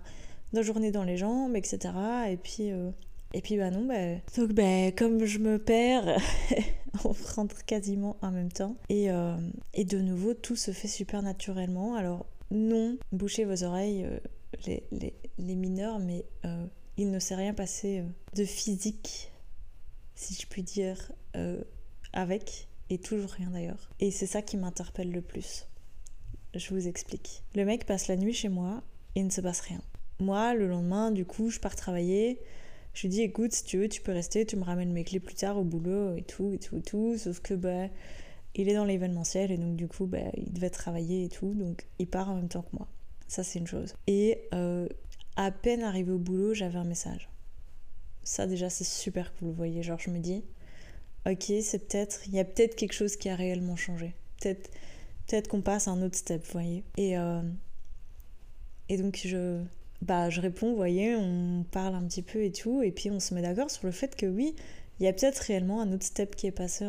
nos 0.53 0.61
journées 0.61 0.91
dans 0.91 1.03
les 1.03 1.17
jambes, 1.17 1.55
etc. 1.55 1.91
Et 2.29 2.37
puis, 2.37 2.71
euh, 2.71 2.91
et 3.33 3.41
puis 3.41 3.57
bah 3.57 3.71
non, 3.71 3.85
bah... 3.85 4.21
donc 4.37 4.53
bah, 4.53 4.91
comme 4.91 5.25
je 5.25 5.39
me 5.39 5.59
perds, 5.59 6.19
on 7.05 7.13
rentre 7.35 7.65
quasiment 7.65 8.17
en 8.21 8.31
même 8.31 8.51
temps. 8.51 8.75
Et, 8.89 9.11
euh, 9.11 9.37
et 9.73 9.85
de 9.85 9.99
nouveau, 9.99 10.33
tout 10.33 10.55
se 10.55 10.71
fait 10.71 10.87
super 10.87 11.21
naturellement. 11.21 11.95
Alors 11.95 12.25
non, 12.51 12.97
bouchez 13.11 13.45
vos 13.45 13.63
oreilles, 13.63 14.05
euh, 14.05 14.19
les, 14.65 14.83
les, 14.91 15.13
les, 15.37 15.55
mineurs, 15.55 15.99
mais 15.99 16.25
il 16.95 17.11
ne 17.11 17.19
s'est 17.19 17.35
rien 17.35 17.53
passé 17.53 18.03
de 18.35 18.45
physique, 18.45 19.31
si 20.15 20.33
je 20.33 20.47
puis 20.47 20.63
dire, 20.63 21.11
avec, 22.13 22.67
et 22.89 22.97
toujours 22.97 23.29
rien 23.29 23.49
d'ailleurs. 23.51 23.89
Et 23.99 24.11
c'est 24.11 24.25
ça 24.25 24.41
qui 24.41 24.57
m'interpelle 24.57 25.11
le 25.11 25.21
plus. 25.21 25.67
Je 26.55 26.73
vous 26.73 26.87
explique. 26.87 27.43
Le 27.55 27.65
mec 27.65 27.85
passe 27.85 28.07
la 28.07 28.15
nuit 28.15 28.33
chez 28.33 28.49
moi 28.49 28.81
et 29.15 29.19
il 29.19 29.25
ne 29.25 29.31
se 29.31 29.41
passe 29.41 29.59
rien. 29.59 29.81
Moi, 30.19 30.53
le 30.55 30.67
lendemain, 30.67 31.11
du 31.11 31.25
coup, 31.25 31.49
je 31.49 31.59
pars 31.59 31.75
travailler. 31.75 32.39
Je 32.97 33.03
lui 33.03 33.09
dis, 33.09 33.21
écoute, 33.21 33.53
si 33.53 33.63
tu 33.63 33.77
veux, 33.77 33.87
tu 33.87 34.01
peux 34.01 34.11
rester, 34.11 34.43
tu 34.43 34.55
me 34.55 34.63
ramènes 34.63 34.91
mes 34.91 35.03
clés 35.03 35.19
plus 35.19 35.35
tard 35.35 35.55
au 35.59 35.63
boulot 35.63 36.15
et 36.15 36.23
tout, 36.23 36.51
et 36.55 36.57
tout, 36.57 36.77
et 36.77 36.81
tout. 36.81 37.15
Sauf 37.15 37.41
que, 37.41 37.53
bah, 37.53 37.89
il 38.55 38.69
est 38.69 38.73
dans 38.73 38.85
l'événementiel 38.85 39.51
et 39.51 39.57
donc, 39.57 39.75
du 39.75 39.87
coup, 39.87 40.07
bah, 40.07 40.31
il 40.35 40.51
devait 40.51 40.71
travailler 40.71 41.25
et 41.25 41.29
tout. 41.29 41.53
Donc, 41.53 41.85
il 41.99 42.07
part 42.07 42.31
en 42.31 42.37
même 42.37 42.47
temps 42.47 42.63
que 42.63 42.75
moi. 42.75 42.87
Ça, 43.27 43.43
c'est 43.43 43.59
une 43.59 43.67
chose. 43.67 43.93
Et 44.07 44.41
euh, 44.51 44.89
à 45.35 45.51
peine 45.51 45.83
arrivé 45.83 46.11
au 46.11 46.17
boulot, 46.17 46.55
j'avais 46.55 46.79
un 46.79 46.85
message. 46.85 47.29
Ça, 48.23 48.47
déjà, 48.47 48.67
c'est 48.67 48.83
super 48.83 49.31
cool, 49.35 49.49
vous 49.49 49.53
voyez. 49.53 49.83
Genre, 49.83 49.99
je 49.99 50.09
me 50.09 50.17
dis, 50.17 50.43
ok, 51.27 51.53
c'est 51.61 51.87
peut-être, 51.87 52.21
il 52.25 52.33
y 52.33 52.39
a 52.39 52.45
peut-être 52.45 52.75
quelque 52.75 52.93
chose 52.93 53.15
qui 53.15 53.29
a 53.29 53.35
réellement 53.35 53.75
changé. 53.75 54.15
Peut-être 54.41 54.71
peut-être 55.27 55.49
qu'on 55.49 55.61
passe 55.61 55.87
à 55.87 55.91
un 55.91 56.01
autre 56.01 56.17
step, 56.17 56.43
vous 56.43 56.51
voyez. 56.51 56.83
Et, 56.97 57.15
euh, 57.15 57.43
et 58.89 58.97
donc, 58.97 59.21
je 59.23 59.61
bah, 60.01 60.29
je 60.29 60.41
réponds, 60.41 60.69
vous 60.69 60.75
voyez, 60.75 61.15
on 61.15 61.65
parle 61.71 61.95
un 61.95 62.03
petit 62.03 62.21
peu 62.21 62.43
et 62.43 62.51
tout, 62.51 62.81
et 62.81 62.91
puis 62.91 63.09
on 63.09 63.19
se 63.19 63.33
met 63.33 63.41
d'accord 63.41 63.71
sur 63.71 63.85
le 63.85 63.91
fait 63.91 64.15
que 64.15 64.25
oui, 64.25 64.55
il 64.99 65.05
y 65.05 65.07
a 65.07 65.13
peut-être 65.13 65.39
réellement 65.39 65.81
un 65.81 65.91
autre 65.91 66.05
step 66.05 66.35
qui 66.35 66.47
est 66.47 66.51
passé 66.51 66.87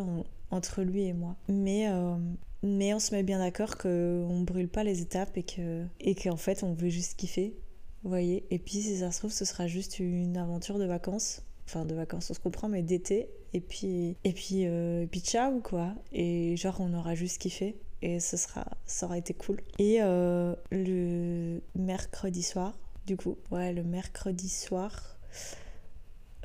entre 0.50 0.83
lui 0.83 1.05
et 1.05 1.12
moi. 1.12 1.37
Mais, 1.49 1.88
euh, 1.88 2.17
mais 2.62 2.95
on 2.95 2.99
se 2.99 3.15
met 3.15 3.23
bien 3.23 3.38
d'accord 3.38 3.77
qu'on 3.77 4.43
brûle 4.43 4.69
pas 4.69 4.85
les 4.85 5.03
étapes 5.03 5.37
et 5.37 5.43
que 5.43 5.85
et 6.00 6.15
qu'en 6.15 6.37
fait 6.37 6.62
on 6.62 6.73
veut 6.73 6.88
juste 6.88 7.17
kiffer, 7.17 7.55
vous 8.03 8.09
voyez. 8.09 8.45
Et 8.50 8.59
puis 8.59 8.83
si 8.83 8.99
ça 8.99 9.11
se 9.11 9.19
trouve, 9.19 9.33
ce 9.33 9.45
sera 9.45 9.67
juste 9.67 9.99
une 9.99 10.37
aventure 10.37 10.79
de 10.79 10.85
vacances, 10.85 11.43
enfin 11.67 11.85
de 11.85 11.95
vacances, 11.95 12.31
on 12.31 12.35
se 12.35 12.41
comprend, 12.41 12.69
mais 12.69 12.83
d'été. 12.83 13.29
Et 13.55 13.61
puis 13.61 14.17
et 14.25 14.33
puis 14.33 14.67
euh, 14.67 15.03
et 15.03 15.07
puis 15.07 15.21
ciao 15.21 15.61
quoi. 15.61 15.95
Et 16.12 16.57
genre 16.57 16.77
on 16.81 16.95
aura 16.95 17.15
juste 17.15 17.38
kiffé 17.38 17.77
et 18.03 18.21
ce 18.21 18.37
sera 18.37 18.67
ça 18.87 19.07
aura 19.07 19.19
été 19.19 19.35
cool. 19.35 19.61
Et 19.79 19.99
euh, 20.00 20.55
le 20.71 21.61
mercredi 21.75 22.43
soir, 22.43 22.79
du 23.09 23.17
coup. 23.17 23.38
Ouais, 23.50 23.73
le 23.73 23.83
mercredi 23.83 24.50
soir, 24.50 25.17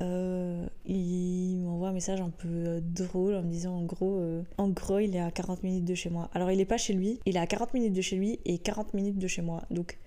euh, 0.00 0.66
il 0.86 1.60
m'envoie 1.60 1.90
un 1.90 1.92
message 1.92 2.20
un 2.22 2.30
peu 2.30 2.48
euh, 2.48 2.80
drôle 2.82 3.34
en 3.34 3.42
me 3.42 3.50
disant 3.50 3.76
en 3.76 3.84
gros, 3.84 4.18
euh, 4.18 4.42
en 4.56 4.68
gros, 4.70 4.98
il 4.98 5.14
est 5.14 5.20
à 5.20 5.30
40 5.30 5.62
minutes 5.62 5.84
de 5.84 5.94
chez 5.94 6.08
moi. 6.08 6.30
Alors, 6.32 6.50
il 6.50 6.58
est 6.60 6.64
pas 6.64 6.78
chez 6.78 6.94
lui, 6.94 7.20
il 7.26 7.36
est 7.36 7.40
à 7.40 7.46
40 7.46 7.74
minutes 7.74 7.92
de 7.92 8.00
chez 8.00 8.16
lui 8.16 8.40
et 8.46 8.58
40 8.58 8.94
minutes 8.94 9.18
de 9.18 9.28
chez 9.28 9.42
moi. 9.42 9.62
Donc, 9.70 9.98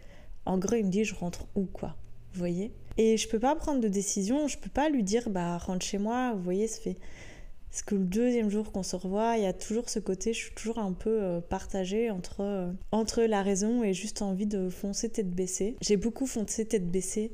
en 0.46 0.58
gros, 0.58 0.76
il 0.76 0.86
me 0.86 0.89
dit, 0.89 1.04
je 1.04 1.13
rentre 1.13 1.46
où, 1.56 1.65
quoi 1.65 1.96
Vous 2.34 2.39
voyez? 2.39 2.72
Et 2.98 3.17
je 3.17 3.30
peux 3.30 3.39
pas 3.39 3.56
prendre 3.56 3.80
de 3.80 3.88
décision, 3.88 4.48
je 4.48 4.58
peux 4.58 4.72
pas 4.72 4.89
lui 4.89 5.04
dire, 5.04 5.30
bah, 5.30 5.58
rentre 5.60 5.86
chez 5.86 6.00
moi, 6.00 6.34
vous 6.34 6.41
voyez, 6.41 6.67
ça 6.67 6.82
fait 6.82 6.98
parce 7.69 7.82
que 7.84 7.95
le 7.95 8.06
deuxième 8.06 8.49
jour 8.49 8.71
qu'on 8.71 8.84
se 8.84 8.95
revoit, 8.95 9.38
il 9.38 9.43
y 9.43 9.45
a 9.45 9.53
toujours 9.53 9.89
ce 9.89 9.99
côté, 9.99 10.34
je 10.34 10.39
suis 10.39 10.56
toujours 10.56 10.80
un 10.80 10.93
peu 10.93 11.21
euh, 11.21 11.41
partagée 11.41 12.10
entre, 12.10 12.41
euh, 12.41 12.71
entre 12.91 13.23
la 13.23 13.43
raison 13.43 13.84
et 13.84 13.93
juste 13.93 14.21
envie 14.21 14.47
de 14.47 14.69
foncer 14.69 15.10
tête 15.10 15.30
baissée. 15.30 15.75
J'ai 15.82 15.97
beaucoup 15.97 16.27
foncé 16.27 16.65
tête 16.65 16.89
baissée 16.89 17.34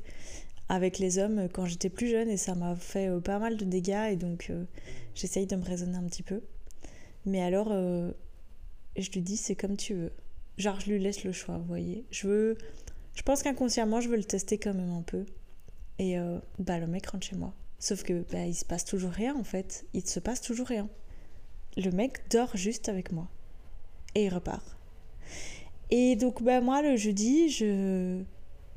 avec 0.68 0.98
les 0.98 1.18
hommes 1.18 1.48
quand 1.52 1.66
j'étais 1.66 1.88
plus 1.88 2.08
jeune 2.08 2.28
et 2.28 2.36
ça 2.36 2.54
m'a 2.54 2.74
fait 2.74 3.08
euh, 3.08 3.20
pas 3.20 3.38
mal 3.38 3.56
de 3.56 3.64
dégâts 3.64 4.08
et 4.10 4.16
donc 4.16 4.50
j'essaye 5.14 5.46
de 5.46 5.56
me 5.56 5.64
raisonner 5.64 5.96
un 5.96 6.04
petit 6.04 6.22
peu. 6.22 6.42
Mais 7.26 7.40
alors, 7.40 7.70
je 7.70 9.10
lui 9.12 9.22
dis 9.22 9.38
c'est 9.38 9.54
comme 9.54 9.78
tu 9.78 9.94
veux. 9.94 10.12
Genre 10.58 10.78
je 10.78 10.90
lui 10.90 10.98
laisse 10.98 11.24
le 11.24 11.32
choix, 11.32 11.56
vous 11.56 11.64
voyez. 11.64 12.04
Je 12.10 12.28
veux, 12.28 12.58
je 13.14 13.22
pense 13.22 13.42
qu'inconsciemment 13.42 14.02
je 14.02 14.10
veux 14.10 14.16
le 14.16 14.24
tester 14.24 14.58
quand 14.58 14.74
même 14.74 14.90
un 14.90 15.02
peu. 15.02 15.24
Et 15.98 16.16
bah 16.58 16.78
le 16.78 16.86
mec 16.86 17.06
rentre 17.06 17.26
chez 17.26 17.36
moi. 17.36 17.54
Sauf 17.84 18.02
que 18.02 18.24
bah, 18.32 18.46
il 18.46 18.54
se 18.54 18.64
passe 18.64 18.86
toujours 18.86 19.10
rien 19.10 19.36
en 19.36 19.44
fait. 19.44 19.84
Il 19.92 20.08
se 20.08 20.18
passe 20.18 20.40
toujours 20.40 20.66
rien. 20.66 20.88
Le 21.76 21.90
mec 21.90 22.30
dort 22.30 22.56
juste 22.56 22.88
avec 22.88 23.12
moi. 23.12 23.28
Et 24.14 24.24
il 24.24 24.28
repart. 24.30 24.64
Et 25.90 26.16
donc 26.16 26.42
bah, 26.42 26.62
moi 26.62 26.80
le 26.80 26.96
jeudi, 26.96 27.50
je, 27.50 28.22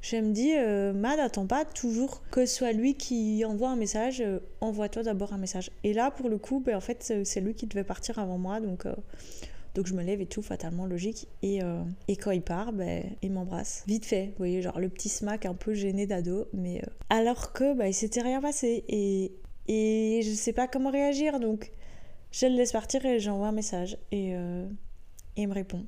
je 0.02 0.18
me 0.18 0.34
dis, 0.34 0.52
euh, 0.58 0.92
Mad, 0.92 1.20
attends 1.20 1.48
pas 1.48 1.64
toujours 1.64 2.22
que 2.32 2.46
ce 2.46 2.54
soit 2.54 2.74
lui 2.74 2.96
qui 2.96 3.46
envoie 3.46 3.70
un 3.70 3.78
message. 3.78 4.20
Euh, 4.20 4.40
envoie-toi 4.60 5.04
d'abord 5.04 5.32
un 5.32 5.38
message. 5.38 5.72
Et 5.86 5.94
là 5.94 6.12
pour 6.12 6.28
le 6.28 6.38
coup, 6.38 6.60
bah, 6.60 6.76
en 6.76 6.82
fait 6.82 7.14
c'est 7.24 7.40
lui 7.40 7.54
qui 7.54 7.66
devait 7.66 7.86
partir 7.86 8.20
avant 8.20 8.38
moi. 8.38 8.60
Donc 8.60 8.86
euh, 8.86 8.94
donc 9.78 9.86
je 9.86 9.94
me 9.94 10.02
lève 10.02 10.20
et 10.22 10.26
tout, 10.26 10.42
fatalement 10.42 10.88
logique. 10.88 11.28
Et, 11.44 11.62
euh, 11.62 11.84
et 12.08 12.16
quand 12.16 12.32
il 12.32 12.42
part, 12.42 12.74
ben, 12.74 13.04
il 13.22 13.32
m'embrasse. 13.32 13.84
Vite 13.86 14.08
fait, 14.08 14.30
vous 14.30 14.38
voyez, 14.40 14.64
genre 14.64 14.80
le 14.80 14.90
petit 14.90 15.08
smack 15.08 15.46
un 15.46 15.54
peu 15.54 15.76
gêné 15.76 16.08
d'ado. 16.08 16.48
Mais 16.52 16.80
euh, 16.80 16.90
alors 17.12 17.54
que 17.54 17.76
bah, 17.76 17.88
il 17.88 17.94
s'était 17.94 18.24
rien 18.24 18.42
passé. 18.42 18.84
Et, 18.88 19.34
et 19.68 20.24
je 20.24 20.32
sais 20.32 20.52
pas 20.52 20.68
comment 20.68 20.90
réagir. 20.90 21.40
Donc 21.40 21.72
je 22.32 22.48
le 22.48 22.56
laisse 22.56 22.72
partir 22.72 23.06
et 23.06 23.20
j'envoie 23.20 23.50
un 23.50 23.52
message. 23.52 24.00
Et, 24.12 24.34
euh, 24.34 24.66
et, 25.36 25.44
il 25.44 25.48
me 25.48 25.54
répond. 25.54 25.86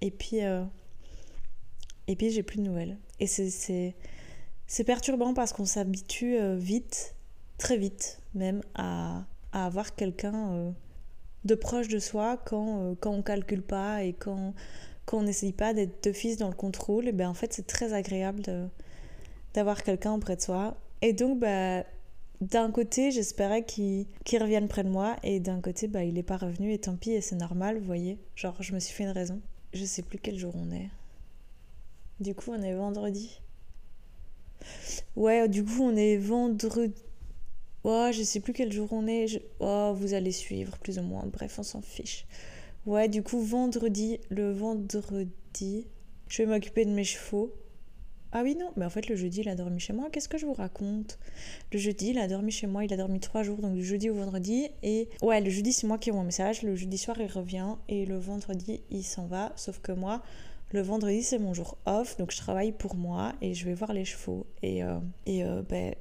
Et 0.00 0.10
puis, 0.10 0.38
et 0.38 2.16
puis 2.16 2.30
j'ai 2.30 2.42
plus 2.42 2.56
de 2.56 2.62
nouvelles. 2.62 2.96
Et 3.20 3.26
c'est 3.26 4.84
perturbant 4.86 5.34
parce 5.34 5.52
qu'on 5.52 5.66
s'habitue 5.66 6.38
vite, 6.56 7.14
très 7.58 7.76
vite 7.76 8.18
même, 8.34 8.62
à, 8.74 9.26
à 9.52 9.66
avoir 9.66 9.94
quelqu'un 9.94 10.72
de 11.46 11.54
proche 11.54 11.88
de 11.88 11.98
soi 11.98 12.36
quand, 12.44 12.80
euh, 12.80 12.94
quand 13.00 13.12
on 13.12 13.22
calcule 13.22 13.62
pas 13.62 14.02
et 14.02 14.12
quand, 14.12 14.54
quand 15.04 15.18
on 15.18 15.22
n'essaye 15.22 15.52
pas 15.52 15.72
d'être 15.72 16.04
de 16.04 16.12
fils 16.12 16.36
dans 16.36 16.48
le 16.48 16.54
contrôle. 16.54 17.08
Et 17.08 17.12
ben 17.12 17.28
en 17.28 17.34
fait, 17.34 17.52
c'est 17.52 17.66
très 17.66 17.92
agréable 17.92 18.42
d'avoir 19.54 19.82
quelqu'un 19.82 20.14
auprès 20.14 20.36
de 20.36 20.42
soi. 20.42 20.76
Et 21.02 21.12
donc, 21.12 21.38
bah, 21.38 21.84
d'un 22.40 22.70
côté, 22.70 23.10
j'espérais 23.10 23.64
qu'il 23.64 24.06
revienne 24.32 24.68
près 24.68 24.84
de 24.84 24.88
moi, 24.88 25.16
et 25.22 25.40
d'un 25.40 25.60
côté, 25.60 25.88
bah, 25.88 26.04
il 26.04 26.14
n'est 26.14 26.22
pas 26.22 26.36
revenu, 26.36 26.72
et 26.72 26.78
tant 26.78 26.96
pis, 26.96 27.12
et 27.12 27.20
c'est 27.20 27.36
normal, 27.36 27.78
vous 27.78 27.84
voyez. 27.84 28.18
Genre, 28.34 28.56
je 28.60 28.74
me 28.74 28.78
suis 28.78 28.94
fait 28.94 29.04
une 29.04 29.10
raison. 29.10 29.40
Je 29.72 29.84
sais 29.84 30.02
plus 30.02 30.18
quel 30.18 30.38
jour 30.38 30.54
on 30.56 30.70
est. 30.72 30.90
Du 32.20 32.34
coup, 32.34 32.52
on 32.52 32.62
est 32.62 32.74
vendredi. 32.74 33.40
Ouais, 35.16 35.48
du 35.48 35.64
coup, 35.64 35.82
on 35.82 35.96
est 35.96 36.16
vendredi. 36.16 36.94
Oh, 37.88 38.08
je 38.12 38.24
sais 38.24 38.40
plus 38.40 38.52
quel 38.52 38.72
jour 38.72 38.88
on 38.90 39.06
est. 39.06 39.40
Oh, 39.60 39.94
vous 39.94 40.12
allez 40.12 40.32
suivre, 40.32 40.76
plus 40.78 40.98
ou 40.98 41.02
moins. 41.02 41.24
Bref, 41.32 41.60
on 41.60 41.62
s'en 41.62 41.80
fiche. 41.80 42.26
Ouais, 42.84 43.08
du 43.08 43.22
coup, 43.22 43.40
vendredi, 43.40 44.18
le 44.28 44.50
vendredi, 44.50 45.86
je 46.26 46.42
vais 46.42 46.46
m'occuper 46.46 46.84
de 46.84 46.90
mes 46.90 47.04
chevaux. 47.04 47.54
Ah 48.32 48.42
oui, 48.42 48.56
non, 48.56 48.72
mais 48.76 48.84
en 48.84 48.90
fait, 48.90 49.08
le 49.08 49.14
jeudi, 49.14 49.42
il 49.42 49.48
a 49.48 49.54
dormi 49.54 49.78
chez 49.78 49.92
moi. 49.92 50.08
Qu'est-ce 50.10 50.28
que 50.28 50.36
je 50.36 50.46
vous 50.46 50.52
raconte? 50.52 51.20
Le 51.72 51.78
jeudi, 51.78 52.08
il 52.08 52.18
a 52.18 52.26
dormi 52.26 52.50
chez 52.50 52.66
moi. 52.66 52.84
Il 52.84 52.92
a 52.92 52.96
dormi 52.96 53.20
trois 53.20 53.44
jours, 53.44 53.58
donc 53.58 53.74
du 53.74 53.84
jeudi 53.84 54.10
au 54.10 54.14
vendredi. 54.14 54.66
Et 54.82 55.08
ouais, 55.22 55.40
le 55.40 55.50
jeudi, 55.50 55.72
c'est 55.72 55.86
moi 55.86 55.98
qui 55.98 56.10
envoie 56.10 56.22
un 56.22 56.26
message. 56.26 56.62
Le 56.62 56.74
jeudi 56.74 56.98
soir, 56.98 57.16
il 57.20 57.30
revient. 57.30 57.76
Et 57.88 58.04
le 58.04 58.18
vendredi, 58.18 58.80
il 58.90 59.04
s'en 59.04 59.26
va. 59.26 59.52
Sauf 59.54 59.78
que 59.78 59.92
moi, 59.92 60.24
le 60.72 60.82
vendredi, 60.82 61.22
c'est 61.22 61.38
mon 61.38 61.54
jour 61.54 61.78
off. 61.86 62.16
Donc 62.16 62.32
je 62.32 62.38
travaille 62.38 62.72
pour 62.72 62.96
moi 62.96 63.32
et 63.40 63.54
je 63.54 63.64
vais 63.64 63.74
voir 63.74 63.92
les 63.92 64.04
chevaux. 64.04 64.44
Et, 64.64 64.82
euh, 64.82 64.98
et 65.24 65.44
euh, 65.44 65.62
ben, 65.62 65.94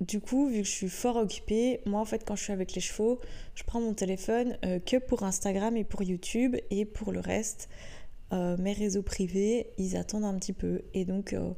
du 0.00 0.20
coup, 0.20 0.48
vu 0.48 0.62
que 0.62 0.66
je 0.66 0.70
suis 0.70 0.88
fort 0.88 1.16
occupée, 1.16 1.80
moi 1.84 2.00
en 2.00 2.06
fait 2.06 2.24
quand 2.26 2.34
je 2.34 2.42
suis 2.42 2.52
avec 2.52 2.74
les 2.74 2.80
chevaux, 2.80 3.20
je 3.54 3.64
prends 3.64 3.80
mon 3.80 3.92
téléphone 3.92 4.56
euh, 4.64 4.78
que 4.78 4.96
pour 4.96 5.22
Instagram 5.22 5.76
et 5.76 5.84
pour 5.84 6.02
YouTube 6.02 6.56
et 6.70 6.86
pour 6.86 7.12
le 7.12 7.20
reste, 7.20 7.68
euh, 8.32 8.56
mes 8.58 8.72
réseaux 8.72 9.02
privés, 9.02 9.66
ils 9.76 9.96
attendent 9.96 10.24
un 10.24 10.38
petit 10.38 10.54
peu. 10.54 10.82
Et 10.94 11.04
donc, 11.04 11.34
euh, 11.34 11.50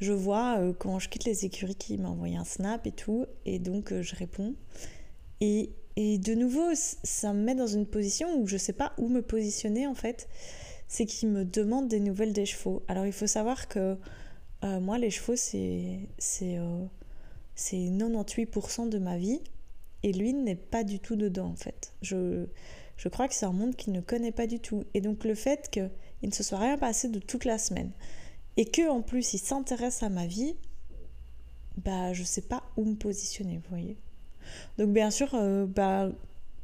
je 0.00 0.12
vois 0.12 0.60
quand 0.78 0.98
je 0.98 1.08
quitte 1.08 1.24
les 1.24 1.44
écuries 1.44 1.74
qu'il 1.74 2.00
m'a 2.00 2.08
envoyé 2.08 2.36
un 2.36 2.44
snap 2.44 2.86
et 2.86 2.92
tout. 2.92 3.26
Et 3.44 3.58
donc, 3.58 3.92
je 4.00 4.14
réponds. 4.14 4.54
Et, 5.40 5.70
et, 5.96 6.18
de 6.18 6.34
nouveau, 6.34 6.70
ça 6.74 7.32
me 7.32 7.42
met 7.42 7.54
dans 7.54 7.66
une 7.66 7.84
position 7.84 8.38
où 8.38 8.46
je 8.46 8.56
sais 8.56 8.72
pas 8.72 8.92
où 8.96 9.08
me 9.08 9.20
positionner 9.22 9.86
en 9.86 9.94
fait. 9.94 10.28
C'est 10.88 11.04
qu'il 11.04 11.30
me 11.30 11.44
demande 11.44 11.88
des 11.88 12.00
nouvelles 12.00 12.32
des 12.32 12.46
chevaux. 12.46 12.82
Alors, 12.88 13.04
il 13.06 13.12
faut 13.12 13.26
savoir 13.26 13.68
que 13.68 13.96
moi, 14.62 14.96
les 14.96 15.10
chevaux, 15.10 15.36
c'est 15.36 15.98
c'est 16.16 16.58
98% 17.56 18.88
de 18.88 18.98
ma 18.98 19.18
vie. 19.18 19.40
Et 20.02 20.12
lui 20.12 20.34
n'est 20.34 20.54
pas 20.54 20.84
du 20.84 21.00
tout 21.00 21.16
dedans 21.16 21.46
en 21.46 21.56
fait. 21.56 21.94
Je, 22.02 22.46
je 22.98 23.08
crois 23.08 23.26
que 23.26 23.34
c'est 23.34 23.46
un 23.46 23.52
monde 23.52 23.74
qu'il 23.74 23.92
ne 23.92 24.00
connaît 24.00 24.32
pas 24.32 24.46
du 24.46 24.60
tout. 24.60 24.84
Et 24.92 25.00
donc 25.00 25.24
le 25.24 25.34
fait 25.34 25.70
qu'il 25.70 25.90
ne 26.22 26.30
se 26.30 26.42
soit 26.42 26.58
rien 26.58 26.76
passé 26.76 27.08
de 27.08 27.18
toute 27.18 27.46
la 27.46 27.56
semaine 27.56 27.90
et 28.56 28.66
que 28.66 28.88
en 28.88 29.02
plus 29.02 29.34
il 29.34 29.38
s'intéresse 29.38 30.02
à 30.02 30.08
ma 30.08 30.26
vie, 30.26 30.56
bah 31.76 32.12
je 32.12 32.22
sais 32.22 32.42
pas 32.42 32.62
où 32.76 32.84
me 32.84 32.94
positionner, 32.94 33.56
vous 33.56 33.70
voyez. 33.70 33.96
Donc 34.78 34.92
bien 34.92 35.10
sûr, 35.10 35.34
euh, 35.34 35.66
bah 35.66 36.10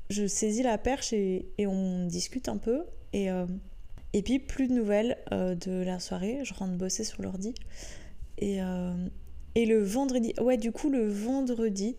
je 0.09 0.27
saisis 0.27 0.63
la 0.63 0.79
perche 0.79 1.13
et, 1.13 1.47
on 1.59 2.07
discute 2.07 2.49
un 2.49 2.59
peu 2.59 2.85
et 3.13 3.31
euh, 3.31 3.47
et 4.13 4.23
puis 4.23 4.39
plus 4.39 4.67
de 4.69 4.75
nouvelles 4.75 5.17
euh, 5.33 5.55
de 5.55 5.83
la 5.83 5.99
soirée. 5.99 6.41
Je 6.45 6.55
rentre 6.55 6.75
bosser 6.75 7.05
sur 7.05 7.23
l'ordi 7.23 7.55
et 8.39 8.61
et 9.61 9.67
le 9.67 9.83
vendredi, 9.83 10.33
ouais 10.41 10.57
du 10.57 10.73
coup 10.73 10.89
le 10.89 11.07
vendredi, 11.07 11.97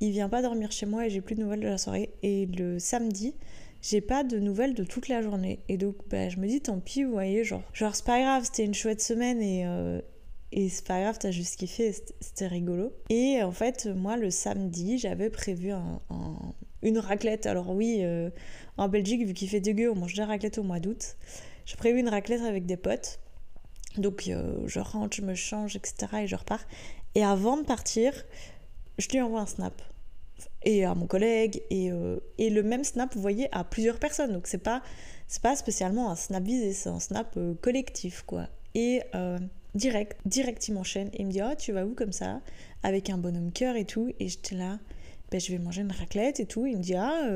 il 0.00 0.10
vient 0.10 0.28
pas 0.28 0.40
dormir 0.40 0.72
chez 0.72 0.86
moi 0.86 1.06
et 1.06 1.10
j'ai 1.10 1.20
plus 1.20 1.34
de 1.34 1.42
nouvelles 1.42 1.60
de 1.60 1.68
la 1.68 1.78
soirée. 1.78 2.10
Et 2.22 2.46
le 2.46 2.78
samedi, 2.78 3.34
j'ai 3.82 4.00
pas 4.00 4.24
de 4.24 4.38
nouvelles 4.38 4.74
de 4.74 4.84
toute 4.84 5.08
la 5.08 5.20
journée. 5.20 5.60
Et 5.68 5.76
donc, 5.76 5.96
bah, 6.08 6.28
je 6.28 6.38
me 6.38 6.46
dis, 6.46 6.60
tant 6.60 6.80
pis, 6.80 7.04
vous 7.04 7.12
voyez, 7.12 7.44
genre, 7.44 7.62
genre 7.72 7.94
c'est 7.94 8.04
pas 8.04 8.20
grave, 8.20 8.44
c'était 8.44 8.64
une 8.64 8.74
chouette 8.74 9.02
semaine 9.02 9.42
et, 9.42 9.66
euh, 9.66 10.00
et 10.52 10.68
c'est 10.70 10.86
pas 10.86 11.00
grave, 11.00 11.18
t'as 11.20 11.30
juste 11.30 11.56
kiffé, 11.56 11.94
c'était 12.20 12.46
rigolo. 12.46 12.92
Et 13.10 13.42
en 13.42 13.52
fait, 13.52 13.86
moi, 13.86 14.16
le 14.16 14.30
samedi, 14.30 14.98
j'avais 14.98 15.30
prévu 15.30 15.70
un, 15.70 16.00
une 16.82 16.98
raclette. 16.98 17.46
Alors, 17.46 17.70
oui, 17.70 17.98
euh, 18.00 18.30
en 18.78 18.88
Belgique, 18.88 19.26
vu 19.26 19.34
qu'il 19.34 19.48
fait 19.48 19.60
dégueu, 19.60 19.90
on 19.90 19.96
mange 19.96 20.14
des 20.14 20.24
raclettes 20.24 20.58
au 20.58 20.62
mois 20.62 20.80
d'août. 20.80 21.16
J'ai 21.64 21.76
prévu 21.76 22.00
une 22.00 22.08
raclette 22.08 22.42
avec 22.42 22.66
des 22.66 22.76
potes. 22.76 23.20
Donc, 23.98 24.28
euh, 24.28 24.66
je 24.66 24.80
rentre, 24.80 25.16
je 25.16 25.22
me 25.22 25.34
change, 25.34 25.76
etc. 25.76 26.22
et 26.22 26.26
je 26.26 26.36
repars. 26.36 26.64
Et 27.14 27.24
avant 27.24 27.56
de 27.56 27.62
partir, 27.62 28.12
je 28.98 29.08
lui 29.08 29.20
envoie 29.20 29.40
un 29.40 29.46
snap. 29.46 29.80
Et 30.64 30.84
à 30.84 30.94
mon 30.94 31.06
collègue 31.06 31.62
et, 31.70 31.90
euh, 31.90 32.18
et, 32.38 32.48
le 32.50 32.62
même 32.62 32.84
snap 32.84 33.14
vous 33.14 33.20
voyez 33.20 33.48
à 33.52 33.64
plusieurs 33.64 33.98
personnes. 33.98 34.32
Donc 34.32 34.46
c'est 34.46 34.58
pas 34.58 34.82
pas 35.42 35.56
spécialement 35.56 36.10
un 36.10 36.16
snap 36.16 36.42
visé 36.42 36.74
c'est 36.74 36.90
un 36.90 37.00
snap 37.00 37.34
euh, 37.36 37.54
collectif 37.54 38.22
quoi. 38.26 38.48
Et 38.74 39.02
euh, 39.14 39.38
direct 39.74 40.18
direct 40.26 40.68
il 40.68 40.74
m'enchaîne 40.74 41.10
il 41.18 41.26
me 41.26 41.32
dit 41.32 41.40
oh 41.42 41.54
tu 41.58 41.72
vas 41.72 41.84
où 41.84 41.94
comme 41.94 42.12
ça? 42.12 42.40
Avec 42.82 43.10
un 43.10 43.18
bonhomme 43.18 43.52
cœur 43.52 43.76
et 43.76 43.84
tout. 43.84 44.12
Et 44.20 44.28
j'étais 44.28 44.54
là 44.54 44.78
ben, 45.30 45.40
je 45.40 45.50
vais 45.50 45.58
manger 45.58 45.82
une 45.82 45.92
raclette 45.92 46.40
et 46.40 46.46
tout. 46.46 46.66
Il 46.66 46.76
me 46.76 46.82
dit 46.82 46.94
ah 46.94 47.28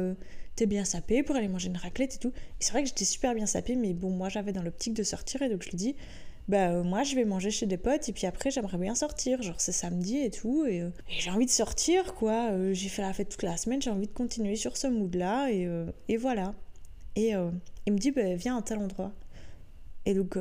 t'es 0.55 0.67
bien 0.67 0.85
sapé 0.85 1.23
pour 1.23 1.37
aller 1.37 1.49
manger 1.49 1.69
une 1.69 1.77
raclette 1.77 2.15
et 2.15 2.19
tout. 2.19 2.33
Et 2.61 2.65
c'est 2.65 2.73
vrai 2.73 2.83
que 2.83 2.89
j'étais 2.89 3.05
super 3.05 3.35
bien 3.35 3.47
sapé 3.47 3.75
mais 3.75 3.93
bon 3.93 4.11
moi 4.11 4.29
j'avais 4.29 4.53
dans 4.53 4.63
l'optique 4.63 4.95
de 4.95 5.03
sortir 5.03 5.43
et 5.43 5.49
donc 5.49 5.63
je 5.63 5.71
lui 5.71 5.77
dis 5.77 5.97
bah 6.49 6.71
euh, 6.71 6.85
moi 6.85 7.03
je 7.03 7.17
vais 7.17 7.25
manger 7.25 7.51
chez 7.51 7.67
des 7.67 7.77
potes 7.77 8.09
et 8.09 8.13
puis 8.13 8.27
après 8.27 8.51
j'aimerais 8.51 8.79
bien 8.79 8.95
sortir, 8.95 9.43
genre 9.43 9.61
c'est 9.61 9.73
samedi 9.73 10.19
et 10.19 10.31
tout 10.31 10.65
et, 10.65 10.81
euh, 10.81 10.91
j'ai 11.09 11.31
envie 11.31 11.47
de 11.47 11.51
sortir 11.51 12.15
quoi, 12.15 12.51
euh, 12.53 12.73
j'ai 12.73 12.89
fait 12.89 13.03
la 13.03 13.13
fête 13.13 13.31
toute 13.31 13.43
la 13.43 13.57
semaine, 13.57 13.83
j'ai 13.83 13.91
envie 13.91 14.07
de 14.07 14.13
continuer 14.13 14.55
sur 14.55 14.77
ce 14.77 14.87
mood 14.87 15.15
là 15.15 15.51
et, 15.51 15.69
et 16.09 16.17
voilà. 16.17 16.55
Et 17.17 17.33
il 17.87 17.93
me 17.93 17.99
dit 17.99 18.11
bah, 18.11 18.35
viens 18.35 18.59
à 18.59 18.63
tel 18.63 18.79
endroit. 18.79 19.13
Et 20.05 20.15
donc, 20.15 20.39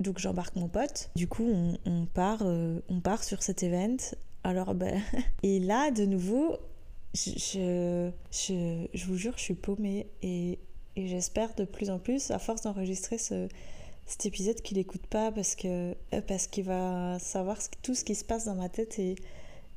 donc 0.00 0.18
j'embarque 0.18 0.56
mon 0.56 0.68
pote. 0.68 1.10
Du 1.14 1.28
coup, 1.28 1.48
on, 1.86 2.06
part, 2.06 2.42
on 2.42 3.00
part 3.00 3.22
sur 3.22 3.42
cet 3.42 3.62
event. 3.62 3.96
Alors, 4.42 4.74
ben, 4.74 5.00
et 5.44 5.60
là, 5.60 5.92
de 5.92 6.04
nouveau, 6.04 6.56
je, 7.14 8.10
je, 8.32 8.88
je, 8.92 9.06
vous 9.06 9.16
jure, 9.16 9.34
je 9.36 9.42
suis 9.42 9.54
paumée. 9.54 10.08
Et, 10.22 10.58
et 10.96 11.06
j'espère 11.06 11.54
de 11.54 11.64
plus 11.64 11.88
en 11.88 12.00
plus, 12.00 12.32
à 12.32 12.40
force 12.40 12.62
d'enregistrer 12.62 13.16
ce, 13.16 13.48
cet 14.08 14.26
épisode 14.26 14.60
qu'il 14.62 14.78
n'écoute 14.78 15.06
pas 15.06 15.30
parce 15.30 15.54
que 15.54 15.92
euh, 16.14 16.20
parce 16.26 16.46
qu'il 16.46 16.64
va 16.64 17.18
savoir 17.20 17.58
tout 17.82 17.94
ce 17.94 18.04
qui 18.04 18.14
se 18.14 18.24
passe 18.24 18.46
dans 18.46 18.54
ma 18.54 18.68
tête 18.68 18.98
et 18.98 19.16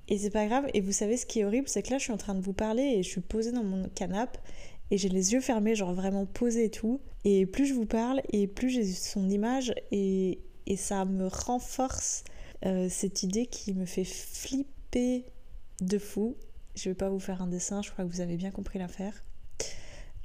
et 0.07 0.17
c'est 0.17 0.29
pas 0.29 0.45
grave. 0.45 0.67
Et 0.73 0.81
vous 0.81 0.91
savez 0.91 1.15
ce 1.15 1.25
qui 1.25 1.39
est 1.39 1.45
horrible, 1.45 1.67
c'est 1.67 1.83
que 1.83 1.91
là 1.91 1.97
je 1.97 2.03
suis 2.03 2.13
en 2.13 2.17
train 2.17 2.35
de 2.35 2.41
vous 2.41 2.53
parler 2.53 2.83
et 2.83 3.03
je 3.03 3.09
suis 3.09 3.21
posée 3.21 3.51
dans 3.51 3.63
mon 3.63 3.87
canapé 3.89 4.39
et 4.89 4.97
j'ai 4.97 5.09
les 5.09 5.33
yeux 5.33 5.41
fermés, 5.41 5.75
genre 5.75 5.93
vraiment 5.93 6.25
posée 6.25 6.65
et 6.65 6.69
tout. 6.69 6.99
Et 7.23 7.45
plus 7.45 7.65
je 7.65 7.73
vous 7.73 7.85
parle 7.85 8.21
et 8.29 8.47
plus 8.47 8.69
j'ai 8.69 8.85
son 8.85 9.29
image 9.29 9.73
et, 9.91 10.39
et 10.65 10.75
ça 10.75 11.05
me 11.05 11.27
renforce 11.27 12.23
euh, 12.65 12.87
cette 12.89 13.23
idée 13.23 13.45
qui 13.45 13.73
me 13.73 13.85
fait 13.85 14.03
flipper 14.03 15.25
de 15.81 15.97
fou. 15.97 16.35
Je 16.75 16.89
vais 16.89 16.95
pas 16.95 17.09
vous 17.09 17.19
faire 17.19 17.41
un 17.41 17.47
dessin, 17.47 17.81
je 17.81 17.91
crois 17.91 18.05
que 18.05 18.09
vous 18.09 18.21
avez 18.21 18.37
bien 18.37 18.51
compris 18.51 18.79
l'affaire. 18.79 19.23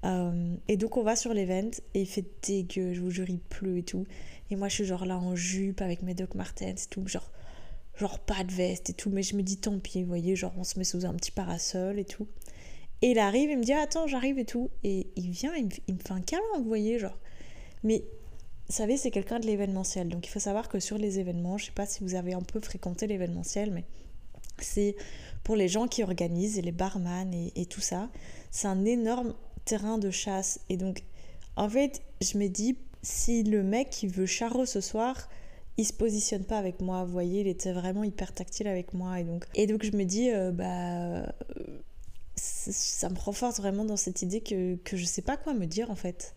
Euh, 0.05 0.55
et 0.69 0.77
donc 0.77 0.97
on 0.97 1.03
va 1.03 1.17
sur 1.17 1.33
l'event 1.33 1.71
et 1.95 2.03
il 2.03 2.07
fait 2.07 2.25
dégueu, 2.47 2.93
je 2.93 3.01
vous 3.01 3.11
jure, 3.11 3.29
il 3.29 3.41
pleut 3.41 3.79
et 3.79 3.83
tout. 3.83 4.07
Et 4.51 4.57
moi 4.57 4.69
je 4.69 4.75
suis 4.75 4.85
genre 4.85 5.07
là 5.07 5.19
en 5.19 5.35
jupe 5.35 5.81
avec 5.81 6.03
mes 6.03 6.15
Doc 6.15 6.35
Martens 6.35 6.85
et 6.85 6.89
tout, 6.91 7.07
genre, 7.07 7.31
genre 7.97 8.19
pas 8.19 8.45
de 8.45 8.53
veste 8.53 8.91
et 8.91 8.93
tout. 8.93 9.11
Mais 9.11 9.23
je 9.23 9.37
me 9.37 9.43
dis 9.43 9.57
tant 9.57 9.79
pis, 9.79 10.03
vous 10.03 10.09
voyez, 10.09 10.37
genre 10.37 10.53
on 10.57 10.65
se 10.65 10.79
met 10.79 10.85
sous 10.85 11.07
un 11.07 11.15
petit 11.15 11.33
parasol 11.33 11.99
et 11.99 12.05
tout. 12.05 12.27
Et 13.03 13.11
il 13.11 13.19
arrive, 13.19 13.51
il 13.51 13.59
me 13.59 13.65
dit 13.65 13.73
attends, 13.73 14.07
j'arrive 14.07 14.39
et 14.39 14.45
tout. 14.45 14.71
Et 14.85 15.09
il 15.17 15.31
vient, 15.31 15.55
il 15.55 15.67
me, 15.67 15.71
il 15.87 15.95
me 15.95 16.01
fait 16.01 16.13
un 16.13 16.21
câlin, 16.21 16.43
vous 16.59 16.65
voyez, 16.65 16.99
genre. 16.99 17.19
Mais 17.83 18.05
vous 18.69 18.75
savez, 18.75 18.97
c'est 18.97 19.11
quelqu'un 19.11 19.39
de 19.39 19.47
l'événementiel. 19.47 20.09
Donc 20.09 20.27
il 20.27 20.31
faut 20.31 20.41
savoir 20.41 20.69
que 20.69 20.81
sur 20.81 20.99
les 20.99 21.19
événements, 21.19 21.59
je 21.59 21.67
sais 21.67 21.73
pas 21.73 21.87
si 21.87 22.03
vous 22.03 22.15
avez 22.15 22.35
un 22.35 22.43
peu 22.43 22.61
fréquenté 22.61 23.07
l'événementiel, 23.07 23.71
mais 23.71 23.85
c'est 24.59 24.97
pour 25.45 25.57
les 25.57 25.69
gens 25.69 25.87
qui 25.87 26.03
organisent 26.03 26.59
et 26.59 26.63
les 26.63 26.73
barman 26.73 27.33
et, 27.33 27.53
et 27.55 27.67
tout 27.67 27.81
ça. 27.81 28.11
C'est 28.51 28.67
un 28.67 28.85
énorme 28.85 29.35
terrain 29.67 29.99
de 29.99 30.11
chasse. 30.11 30.61
Et 30.71 30.79
donc, 30.79 31.03
en 31.57 31.69
fait, 31.69 32.01
je 32.23 32.39
me 32.39 32.49
dis, 32.49 32.79
si 33.03 33.43
le 33.43 33.63
mec 33.63 33.91
qui 33.91 34.07
veut 34.07 34.25
charreau 34.25 34.65
ce 34.65 34.81
soir, 34.81 35.29
il 35.77 35.85
se 35.85 35.93
positionne 35.93 36.45
pas 36.45 36.57
avec 36.57 36.81
moi, 36.81 37.05
vous 37.05 37.13
voyez, 37.13 37.43
il 37.43 37.49
était 37.49 37.73
vraiment 37.73 38.03
hyper 38.03 38.33
tactile 38.33 38.69
avec 38.69 38.95
moi. 38.95 39.21
Et 39.21 39.25
donc, 39.25 39.45
et 39.55 39.67
donc 39.67 39.85
je 39.85 39.95
me 39.95 40.05
dis, 40.05 40.31
euh, 40.31 40.51
bah, 40.51 41.31
ça 42.37 43.09
me 43.11 43.19
renforce 43.19 43.61
vraiment 43.61 43.85
dans 43.85 43.97
cette 43.99 44.23
idée 44.23 44.41
que, 44.41 44.77
que 44.77 44.97
je 44.97 45.05
sais 45.05 45.23
pas 45.23 45.37
quoi 45.37 45.53
me 45.53 45.67
dire 45.67 45.91
en 45.91 45.95
fait. 45.95 46.35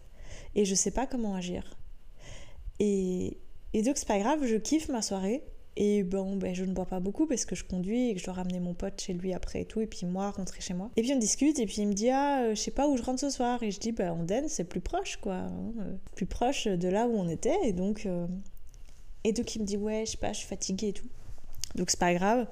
Et 0.56 0.66
je 0.66 0.76
sais 0.76 0.92
pas 0.92 1.08
comment 1.08 1.36
agir. 1.36 1.78
Et, 2.80 3.38
et 3.74 3.82
donc, 3.82 3.98
c'est 3.98 4.08
pas 4.08 4.20
grave, 4.20 4.46
je 4.46 4.56
kiffe 4.56 4.90
ma 4.90 5.02
soirée. 5.02 5.44
Et 5.82 6.04
bon, 6.04 6.36
ben, 6.36 6.54
je 6.54 6.66
ne 6.66 6.74
bois 6.74 6.86
pas 6.86 7.00
beaucoup 7.00 7.26
parce 7.26 7.46
que 7.46 7.56
je 7.56 7.64
conduis 7.64 8.10
et 8.10 8.14
que 8.14 8.20
je 8.20 8.26
dois 8.26 8.34
ramener 8.34 8.60
mon 8.60 8.74
pote 8.74 9.00
chez 9.00 9.14
lui 9.14 9.34
après 9.34 9.62
et 9.62 9.66
tout. 9.66 9.80
Et 9.80 9.88
puis 9.88 10.06
moi, 10.06 10.32
rentrer 10.32 10.62
chez 10.62 10.74
moi. 10.74 10.90
Et 10.98 11.02
puis 11.02 11.14
on 11.14 11.18
discute 11.18 11.58
et 11.60 11.66
puis 11.66 11.78
il 11.80 11.88
me 11.88 11.94
dit 11.94 12.10
Ah, 12.10 12.42
euh, 12.42 12.50
je 12.50 12.60
sais 12.60 12.72
pas 12.72 12.88
où 12.88 12.98
je 12.98 13.04
rentre 13.04 13.22
ce 13.22 13.30
soir. 13.30 13.64
Et 13.64 13.72
je 13.72 13.80
dis 13.80 13.92
Bah, 13.92 14.12
Den 14.28 14.50
c'est 14.50 14.66
plus 14.66 14.82
proche 14.82 15.18
quoi. 15.18 15.36
Hein, 15.36 15.72
euh, 15.80 15.96
plus 16.16 16.26
proche 16.26 16.68
de 16.68 16.88
là 16.90 17.08
où 17.08 17.18
on 17.18 17.30
était. 17.30 17.56
Et 17.64 17.72
donc, 17.72 18.06
euh, 18.06 18.28
et 19.24 19.32
donc 19.32 19.56
il 19.56 19.62
me 19.62 19.66
dit 19.66 19.78
Ouais, 19.78 20.04
je 20.06 20.12
sais 20.12 20.18
pas, 20.18 20.34
je 20.34 20.40
suis 20.40 20.48
fatiguée 20.48 20.90
et 20.90 20.94
tout. 20.94 21.08
Donc 21.76 21.90
c'est 21.92 22.00
pas 22.00 22.14
grave. 22.14 22.48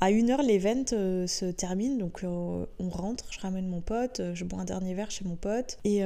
À 0.00 0.10
une 0.10 0.30
heure, 0.30 0.42
l'event 0.42 0.84
se 0.86 1.52
termine, 1.52 1.96
donc 1.96 2.24
on 2.24 2.88
rentre, 2.88 3.24
je 3.30 3.38
ramène 3.38 3.68
mon 3.68 3.80
pote, 3.80 4.20
je 4.34 4.44
bois 4.44 4.58
un 4.58 4.64
dernier 4.64 4.94
verre 4.94 5.12
chez 5.12 5.24
mon 5.24 5.36
pote. 5.36 5.78
Et, 5.84 5.98
et, 5.98 6.04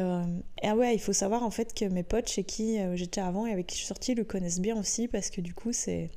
ah 0.62 0.76
ouais, 0.76 0.94
il 0.94 0.98
faut 0.98 1.14
savoir 1.14 1.42
en 1.42 1.50
fait 1.50 1.72
que 1.72 1.86
mes 1.86 2.02
potes 2.02 2.28
chez 2.28 2.44
qui 2.44 2.76
j'étais 2.94 3.22
avant 3.22 3.46
et 3.46 3.52
avec 3.52 3.68
qui 3.68 3.76
je 3.76 3.78
suis 3.78 3.86
sortie 3.86 4.14
le 4.14 4.24
connaissent 4.24 4.60
bien 4.60 4.78
aussi 4.78 5.08
parce 5.08 5.30
que 5.30 5.40
du 5.40 5.54
coup 5.54 5.72
c'est 5.72 6.10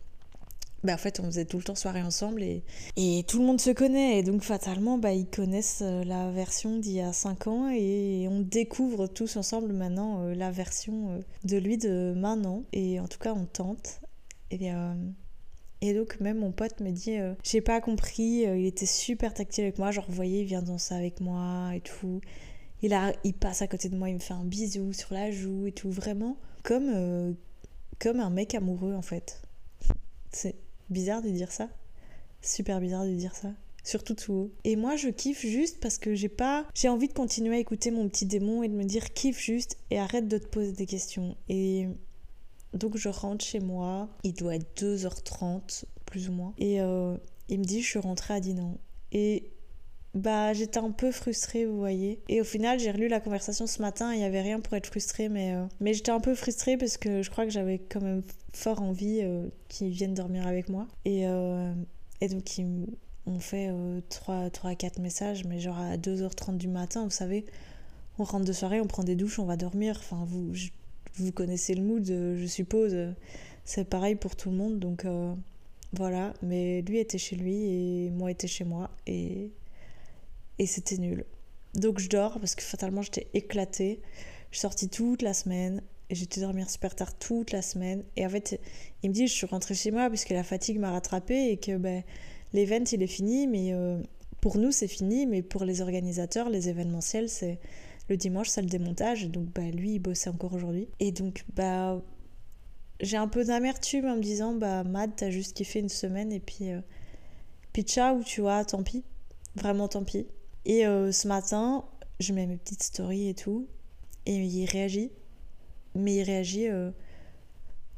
bah, 0.83 0.93
en 0.93 0.97
fait, 0.97 1.19
on 1.19 1.25
faisait 1.25 1.45
tout 1.45 1.57
le 1.57 1.63
temps 1.63 1.75
soirée 1.75 2.01
ensemble 2.01 2.41
et, 2.41 2.63
et 2.95 3.25
tout 3.27 3.39
le 3.39 3.45
monde 3.45 3.59
se 3.59 3.71
connaît. 3.71 4.19
Et 4.19 4.23
donc, 4.23 4.43
fatalement, 4.43 4.97
bah, 4.97 5.11
ils 5.11 5.27
connaissent 5.27 5.81
euh, 5.81 6.03
la 6.05 6.31
version 6.31 6.77
d'il 6.77 6.93
y 6.93 7.01
a 7.01 7.11
5 7.11 7.47
ans 7.47 7.69
et 7.69 8.27
on 8.29 8.39
découvre 8.39 9.07
tous 9.07 9.35
ensemble 9.35 9.73
maintenant 9.73 10.23
euh, 10.23 10.33
la 10.33 10.51
version 10.51 11.09
euh, 11.09 11.19
de 11.43 11.57
lui 11.57 11.77
de 11.77 12.13
maintenant. 12.15 12.63
Et 12.71 12.99
en 12.99 13.07
tout 13.07 13.19
cas, 13.19 13.33
on 13.33 13.45
tente. 13.45 13.99
Et, 14.51 14.71
et 15.81 15.93
donc, 15.93 16.19
même 16.19 16.39
mon 16.39 16.51
pote 16.51 16.79
me 16.79 16.89
dit 16.89 17.17
J'ai 17.43 17.61
pas 17.61 17.81
compris, 17.81 18.41
il 18.41 18.65
était 18.65 18.87
super 18.87 19.31
tactile 19.31 19.65
avec 19.65 19.77
moi. 19.77 19.91
Genre, 19.91 20.05
voyez, 20.09 20.41
il 20.41 20.45
vient 20.45 20.63
danser 20.63 20.95
avec 20.95 21.21
moi 21.21 21.69
et 21.75 21.81
tout. 21.81 22.19
Il, 22.81 22.93
a, 22.93 23.13
il 23.23 23.35
passe 23.35 23.61
à 23.61 23.67
côté 23.67 23.89
de 23.89 23.95
moi, 23.95 24.09
il 24.09 24.15
me 24.15 24.19
fait 24.19 24.33
un 24.33 24.43
bisou 24.43 24.91
sur 24.91 25.13
la 25.13 25.29
joue 25.29 25.67
et 25.67 25.71
tout. 25.71 25.91
Vraiment, 25.91 26.35
comme, 26.63 27.35
comme 27.99 28.19
un 28.19 28.31
mec 28.31 28.55
amoureux 28.55 28.95
en 28.95 29.03
fait. 29.03 29.39
C'est 30.31 30.55
Bizarre 30.89 31.21
de 31.21 31.29
dire 31.29 31.51
ça. 31.51 31.69
Super 32.41 32.79
bizarre 32.79 33.05
de 33.05 33.13
dire 33.13 33.35
ça. 33.35 33.49
Surtout 33.83 34.13
tout 34.13 34.33
haut. 34.33 34.51
Et 34.63 34.75
moi, 34.75 34.95
je 34.95 35.09
kiffe 35.09 35.45
juste 35.45 35.79
parce 35.79 35.97
que 35.97 36.15
j'ai 36.15 36.29
pas. 36.29 36.65
J'ai 36.75 36.89
envie 36.89 37.07
de 37.07 37.13
continuer 37.13 37.55
à 37.55 37.59
écouter 37.59 37.91
mon 37.91 38.07
petit 38.07 38.25
démon 38.25 38.63
et 38.63 38.67
de 38.67 38.73
me 38.73 38.83
dire 38.83 39.13
kiffe 39.13 39.39
juste 39.39 39.77
et 39.89 39.99
arrête 39.99 40.27
de 40.27 40.37
te 40.37 40.47
poser 40.47 40.73
des 40.73 40.85
questions. 40.85 41.35
Et 41.47 41.87
donc, 42.73 42.97
je 42.97 43.09
rentre 43.09 43.43
chez 43.43 43.59
moi. 43.59 44.09
Il 44.23 44.33
doit 44.33 44.55
être 44.55 44.81
2h30, 44.81 45.85
plus 46.05 46.29
ou 46.29 46.33
moins. 46.33 46.53
Et 46.57 46.81
euh, 46.81 47.15
il 47.47 47.59
me 47.59 47.65
dit 47.65 47.81
je 47.81 47.87
suis 47.87 47.99
rentrée 47.99 48.33
à 48.33 48.39
Dinan. 48.39 48.77
Et 49.11 49.51
bah 50.15 50.53
j'étais 50.53 50.79
un 50.79 50.91
peu 50.91 51.11
frustrée, 51.11 51.65
vous 51.65 51.77
voyez. 51.77 52.19
Et 52.29 52.41
au 52.41 52.43
final, 52.43 52.79
j'ai 52.79 52.91
relu 52.91 53.07
la 53.07 53.19
conversation 53.19 53.67
ce 53.67 53.81
matin, 53.81 54.13
il 54.13 54.19
n'y 54.19 54.25
avait 54.25 54.41
rien 54.41 54.59
pour 54.59 54.73
être 54.75 54.87
frustrée, 54.87 55.29
mais, 55.29 55.53
euh, 55.53 55.65
mais 55.79 55.93
j'étais 55.93 56.11
un 56.11 56.19
peu 56.19 56.33
frustrée 56.33 56.77
parce 56.77 56.97
que 56.97 57.21
je 57.21 57.29
crois 57.29 57.45
que 57.45 57.51
j'avais 57.51 57.77
quand 57.77 58.01
même 58.01 58.23
fort 58.53 58.81
envie 58.81 59.19
euh, 59.21 59.47
qu'ils 59.67 59.89
viennent 59.89 60.15
dormir 60.15 60.47
avec 60.47 60.69
moi. 60.69 60.87
Et, 61.05 61.27
euh, 61.27 61.71
et 62.21 62.27
donc 62.27 62.57
ils 62.57 62.65
m'ont 63.27 63.39
fait 63.39 63.71
3, 64.09 64.49
3 64.49 64.75
4 64.75 64.99
messages, 64.99 65.45
mais 65.45 65.59
genre 65.59 65.77
à 65.77 65.97
2h30 65.97 66.57
du 66.57 66.67
matin, 66.67 67.03
vous 67.03 67.11
savez, 67.11 67.45
on 68.17 68.23
rentre 68.23 68.45
de 68.45 68.53
soirée, 68.53 68.81
on 68.81 68.87
prend 68.87 69.03
des 69.03 69.15
douches, 69.15 69.37
on 69.37 69.45
va 69.45 69.57
dormir. 69.57 69.95
Enfin, 69.99 70.25
vous, 70.27 70.51
vous 71.15 71.31
connaissez 71.31 71.75
le 71.75 71.83
mood, 71.83 72.05
je 72.05 72.45
suppose. 72.47 72.95
C'est 73.63 73.87
pareil 73.87 74.15
pour 74.15 74.35
tout 74.35 74.49
le 74.49 74.55
monde, 74.57 74.79
donc 74.79 75.05
voilà. 75.93 76.33
Mais 76.41 76.81
lui 76.81 76.97
était 76.97 77.19
chez 77.19 77.35
lui 77.35 77.53
et 77.53 78.09
moi 78.09 78.31
était 78.31 78.47
chez 78.47 78.63
moi. 78.63 78.89
Et 79.05 79.51
et 80.59 80.65
c'était 80.65 80.97
nul. 80.97 81.25
Donc 81.75 81.99
je 81.99 82.09
dors 82.09 82.39
parce 82.39 82.55
que 82.55 82.61
fatalement 82.61 83.01
j'étais 83.01 83.27
éclatée. 83.33 84.01
Je 84.51 84.57
suis 84.57 84.61
sortie 84.61 84.89
toute 84.89 85.21
la 85.21 85.33
semaine 85.33 85.81
et 86.09 86.15
j'étais 86.15 86.41
dormir 86.41 86.69
super 86.69 86.95
tard 86.95 87.17
toute 87.17 87.51
la 87.51 87.61
semaine. 87.61 88.03
Et 88.15 88.25
en 88.25 88.29
fait, 88.29 88.59
il 89.03 89.09
me 89.09 89.13
dit 89.13 89.27
je 89.27 89.33
suis 89.33 89.47
rentrée 89.47 89.75
chez 89.75 89.91
moi 89.91 90.09
parce 90.09 90.25
que 90.25 90.33
la 90.33 90.43
fatigue 90.43 90.79
m'a 90.79 90.91
rattrapée 90.91 91.51
et 91.51 91.57
que 91.57 91.77
ben, 91.77 92.03
l'event 92.53 92.83
il 92.91 93.03
est 93.03 93.07
fini, 93.07 93.47
mais 93.47 93.73
euh, 93.73 94.01
pour 94.41 94.57
nous 94.57 94.71
c'est 94.71 94.87
fini, 94.87 95.25
mais 95.25 95.41
pour 95.41 95.65
les 95.65 95.81
organisateurs, 95.81 96.49
les 96.49 96.69
événementiels, 96.69 97.29
c'est 97.29 97.59
le 98.09 98.17
dimanche, 98.17 98.49
c'est 98.49 98.61
le 98.61 98.67
démontage. 98.69 99.27
Donc 99.29 99.45
bah, 99.53 99.69
lui 99.71 99.93
il 99.93 99.99
bossait 99.99 100.29
encore 100.29 100.53
aujourd'hui. 100.53 100.87
Et 100.99 101.11
donc 101.11 101.45
bah 101.55 102.01
j'ai 103.01 103.17
un 103.17 103.27
peu 103.27 103.45
d'amertume 103.45 104.05
en 104.05 104.15
me 104.15 104.21
disant 104.21 104.53
bah 104.53 104.83
Mad 104.83 105.11
t'as 105.15 105.29
juste 105.29 105.55
kiffé 105.55 105.79
une 105.79 105.89
semaine 105.89 106.31
et 106.31 106.39
puis 106.39 106.71
euh, 106.71 106.81
puis 107.71 107.83
ciao 107.83 108.21
tu 108.23 108.41
vois 108.41 108.65
tant 108.65 108.83
pis 108.83 109.03
vraiment 109.55 109.87
tant 109.87 110.03
pis 110.03 110.27
et 110.65 110.85
euh, 110.85 111.11
ce 111.11 111.27
matin, 111.27 111.85
je 112.19 112.33
mets 112.33 112.45
mes 112.45 112.57
petites 112.57 112.83
stories 112.83 113.29
et 113.29 113.33
tout. 113.33 113.67
Et 114.25 114.35
il 114.35 114.65
réagit. 114.65 115.11
Mais 115.95 116.15
il 116.15 116.23
réagit 116.23 116.67
euh, 116.67 116.91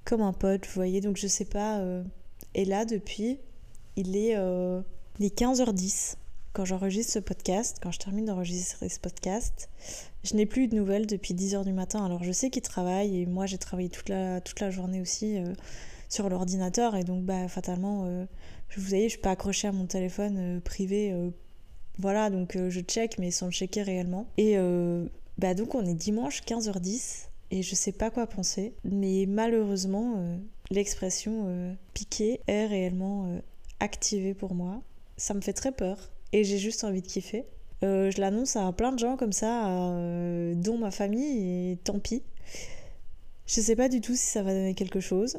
comme 0.05 0.21
un 0.21 0.33
pote, 0.33 0.65
vous 0.65 0.73
voyez. 0.73 1.01
Donc 1.01 1.17
je 1.17 1.27
sais 1.27 1.45
pas. 1.45 1.79
Euh, 1.79 2.03
et 2.53 2.65
là, 2.65 2.85
depuis, 2.85 3.39
il 3.95 4.15
est, 4.15 4.35
il 5.19 5.25
est 5.25 5.37
15h10 5.37 6.15
quand 6.53 6.65
j'enregistre 6.65 7.13
ce 7.13 7.19
podcast, 7.19 7.77
quand 7.81 7.91
je 7.91 7.99
termine 7.99 8.25
d'enregistrer 8.25 8.89
ce 8.89 8.99
podcast. 8.99 9.69
Je 10.23 10.35
n'ai 10.35 10.45
plus 10.45 10.67
de 10.67 10.75
nouvelles 10.75 11.07
depuis 11.07 11.33
10h 11.33 11.63
du 11.63 11.73
matin. 11.73 12.05
Alors 12.05 12.23
je 12.23 12.31
sais 12.31 12.49
qu'il 12.49 12.61
travaille 12.61 13.21
et 13.21 13.25
moi 13.25 13.45
j'ai 13.45 13.57
travaillé 13.57 13.89
toute 13.89 14.09
la, 14.09 14.41
toute 14.41 14.59
la 14.59 14.69
journée 14.69 15.01
aussi 15.01 15.37
sur 16.09 16.29
l'ordinateur. 16.29 16.95
Et 16.95 17.03
donc, 17.05 17.23
bah, 17.23 17.47
fatalement, 17.47 18.05
vous 18.75 18.83
voyez, 18.83 19.07
je 19.07 19.17
peux 19.17 19.29
accrocher 19.29 19.69
à 19.69 19.71
mon 19.71 19.85
téléphone 19.85 20.59
privé 20.61 21.13
voilà, 22.01 22.31
donc 22.31 22.55
euh, 22.55 22.71
je 22.71 22.81
check, 22.81 23.19
mais 23.19 23.29
sans 23.29 23.45
le 23.45 23.51
checker 23.51 23.83
réellement. 23.83 24.25
Et 24.37 24.57
euh, 24.57 25.05
bah 25.37 25.53
donc 25.53 25.75
on 25.75 25.85
est 25.85 25.93
dimanche 25.93 26.41
15h10 26.41 27.27
et 27.51 27.61
je 27.61 27.75
sais 27.75 27.91
pas 27.91 28.09
quoi 28.09 28.25
penser. 28.25 28.73
Mais 28.83 29.25
malheureusement, 29.27 30.15
euh, 30.17 30.37
l'expression 30.71 31.75
piqué 31.93 32.41
est 32.47 32.65
réellement 32.65 33.39
activée 33.79 34.33
pour 34.33 34.55
moi. 34.55 34.81
Ça 35.17 35.35
me 35.35 35.41
fait 35.41 35.53
très 35.53 35.71
peur 35.71 36.11
et 36.33 36.43
j'ai 36.43 36.57
juste 36.57 36.83
envie 36.83 37.03
de 37.03 37.07
kiffer. 37.07 37.45
je 37.83 38.19
l'annonce 38.19 38.55
à 38.55 38.71
plein 38.71 38.91
de 38.91 38.99
gens 38.99 39.15
comme 39.15 39.33
ça, 39.33 39.65
dont 40.55 40.77
ma 40.77 40.91
famille, 40.91 41.71
et 41.71 41.77
tant 41.77 41.99
pis. 41.99 42.23
Je 43.45 43.61
sais 43.61 43.75
pas 43.75 43.89
du 43.89 44.01
tout 44.01 44.15
si 44.15 44.25
ça 44.25 44.41
va 44.41 44.53
donner 44.53 44.73
quelque 44.73 45.01
chose. 45.01 45.37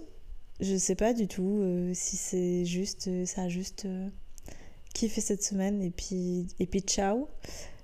Je 0.61 0.77
sais 0.77 0.95
pas 0.95 1.13
du 1.13 1.27
tout 1.27 1.65
si 1.95 2.17
c'est 2.17 2.65
juste, 2.65 3.25
ça 3.25 3.43
a 3.43 3.49
juste 3.49 3.89
fait 4.93 5.21
cette 5.21 5.43
semaine 5.43 5.83
et 5.83 5.91
puis, 5.91 6.47
et 6.59 6.67
puis 6.67 6.81
ciao. 6.81 7.29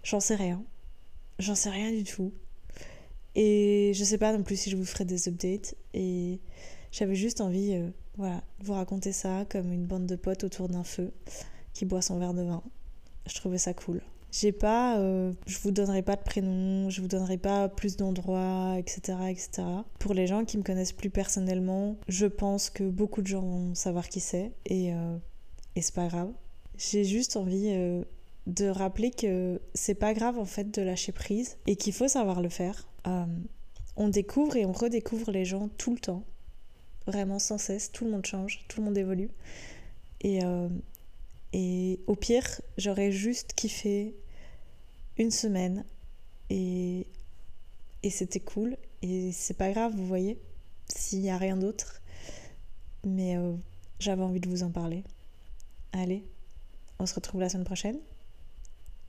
J'en 0.02 0.20
sais 0.20 0.36
rien. 0.36 0.62
J'en 1.38 1.54
sais 1.54 1.70
rien 1.70 1.90
du 1.90 2.04
tout. 2.04 2.32
Et 3.34 3.92
je 3.94 4.04
sais 4.04 4.18
pas 4.18 4.36
non 4.36 4.42
plus 4.42 4.56
si 4.56 4.70
je 4.70 4.76
vous 4.76 4.84
ferai 4.84 5.04
des 5.04 5.28
updates. 5.28 5.74
Et 5.94 6.40
j'avais 6.92 7.14
juste 7.14 7.40
envie 7.40 7.74
euh, 7.74 7.88
voilà, 8.16 8.42
de 8.60 8.66
vous 8.66 8.72
raconter 8.72 9.12
ça 9.12 9.44
comme 9.48 9.72
une 9.72 9.86
bande 9.86 10.06
de 10.06 10.16
potes 10.16 10.44
autour 10.44 10.68
d'un 10.68 10.84
feu 10.84 11.12
qui 11.74 11.84
boit 11.84 12.02
son 12.02 12.18
verre 12.18 12.34
de 12.34 12.42
vin. 12.42 12.62
Je 13.26 13.34
trouvais 13.34 13.58
ça 13.58 13.74
cool. 13.74 14.00
J'ai 14.30 14.52
pas, 14.52 14.98
euh, 14.98 15.32
je 15.46 15.58
vous 15.58 15.70
donnerai 15.70 16.02
pas 16.02 16.16
de 16.16 16.22
prénom, 16.22 16.90
je 16.90 17.00
vous 17.00 17.08
donnerai 17.08 17.38
pas 17.38 17.68
plus 17.68 17.96
d'endroits, 17.96 18.74
etc., 18.78 19.16
etc. 19.30 19.62
Pour 19.98 20.12
les 20.12 20.26
gens 20.26 20.44
qui 20.44 20.58
me 20.58 20.62
connaissent 20.62 20.92
plus 20.92 21.08
personnellement, 21.08 21.96
je 22.08 22.26
pense 22.26 22.68
que 22.68 22.84
beaucoup 22.84 23.22
de 23.22 23.26
gens 23.26 23.40
vont 23.40 23.74
savoir 23.74 24.08
qui 24.08 24.20
c'est 24.20 24.52
et, 24.66 24.92
euh, 24.92 25.16
et 25.76 25.82
c'est 25.82 25.94
pas 25.94 26.08
grave. 26.08 26.30
J'ai 26.78 27.02
juste 27.02 27.36
envie 27.36 27.70
euh, 27.70 28.04
de 28.46 28.66
rappeler 28.68 29.10
que 29.10 29.60
c'est 29.74 29.96
pas 29.96 30.14
grave 30.14 30.38
en 30.38 30.44
fait 30.44 30.72
de 30.72 30.80
lâcher 30.80 31.10
prise 31.10 31.58
et 31.66 31.74
qu'il 31.74 31.92
faut 31.92 32.06
savoir 32.06 32.40
le 32.40 32.48
faire. 32.48 32.86
Euh, 33.08 33.26
on 33.96 34.08
découvre 34.08 34.56
et 34.56 34.64
on 34.64 34.70
redécouvre 34.70 35.32
les 35.32 35.44
gens 35.44 35.68
tout 35.76 35.92
le 35.92 35.98
temps, 35.98 36.22
vraiment 37.08 37.40
sans 37.40 37.58
cesse. 37.58 37.90
Tout 37.90 38.04
le 38.04 38.12
monde 38.12 38.24
change, 38.24 38.64
tout 38.68 38.80
le 38.80 38.86
monde 38.86 38.96
évolue. 38.96 39.30
Et, 40.20 40.44
euh, 40.44 40.68
et 41.52 41.98
au 42.06 42.14
pire, 42.14 42.60
j'aurais 42.76 43.10
juste 43.10 43.54
kiffé 43.54 44.14
une 45.16 45.32
semaine 45.32 45.84
et, 46.48 47.08
et 48.04 48.10
c'était 48.10 48.40
cool. 48.40 48.76
Et 49.02 49.32
c'est 49.32 49.56
pas 49.56 49.72
grave, 49.72 49.94
vous 49.96 50.06
voyez, 50.06 50.38
s'il 50.86 51.22
n'y 51.22 51.30
a 51.30 51.38
rien 51.38 51.56
d'autre. 51.56 52.02
Mais 53.04 53.36
j'avais 53.98 54.22
envie 54.22 54.40
de 54.40 54.48
vous 54.48 54.62
en 54.64 54.70
parler. 54.70 55.02
Allez, 55.92 56.24
on 56.98 57.06
se 57.06 57.14
retrouve 57.14 57.40
la 57.40 57.48
semaine 57.48 57.64
prochaine. 57.64 57.98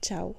Ciao 0.01 0.35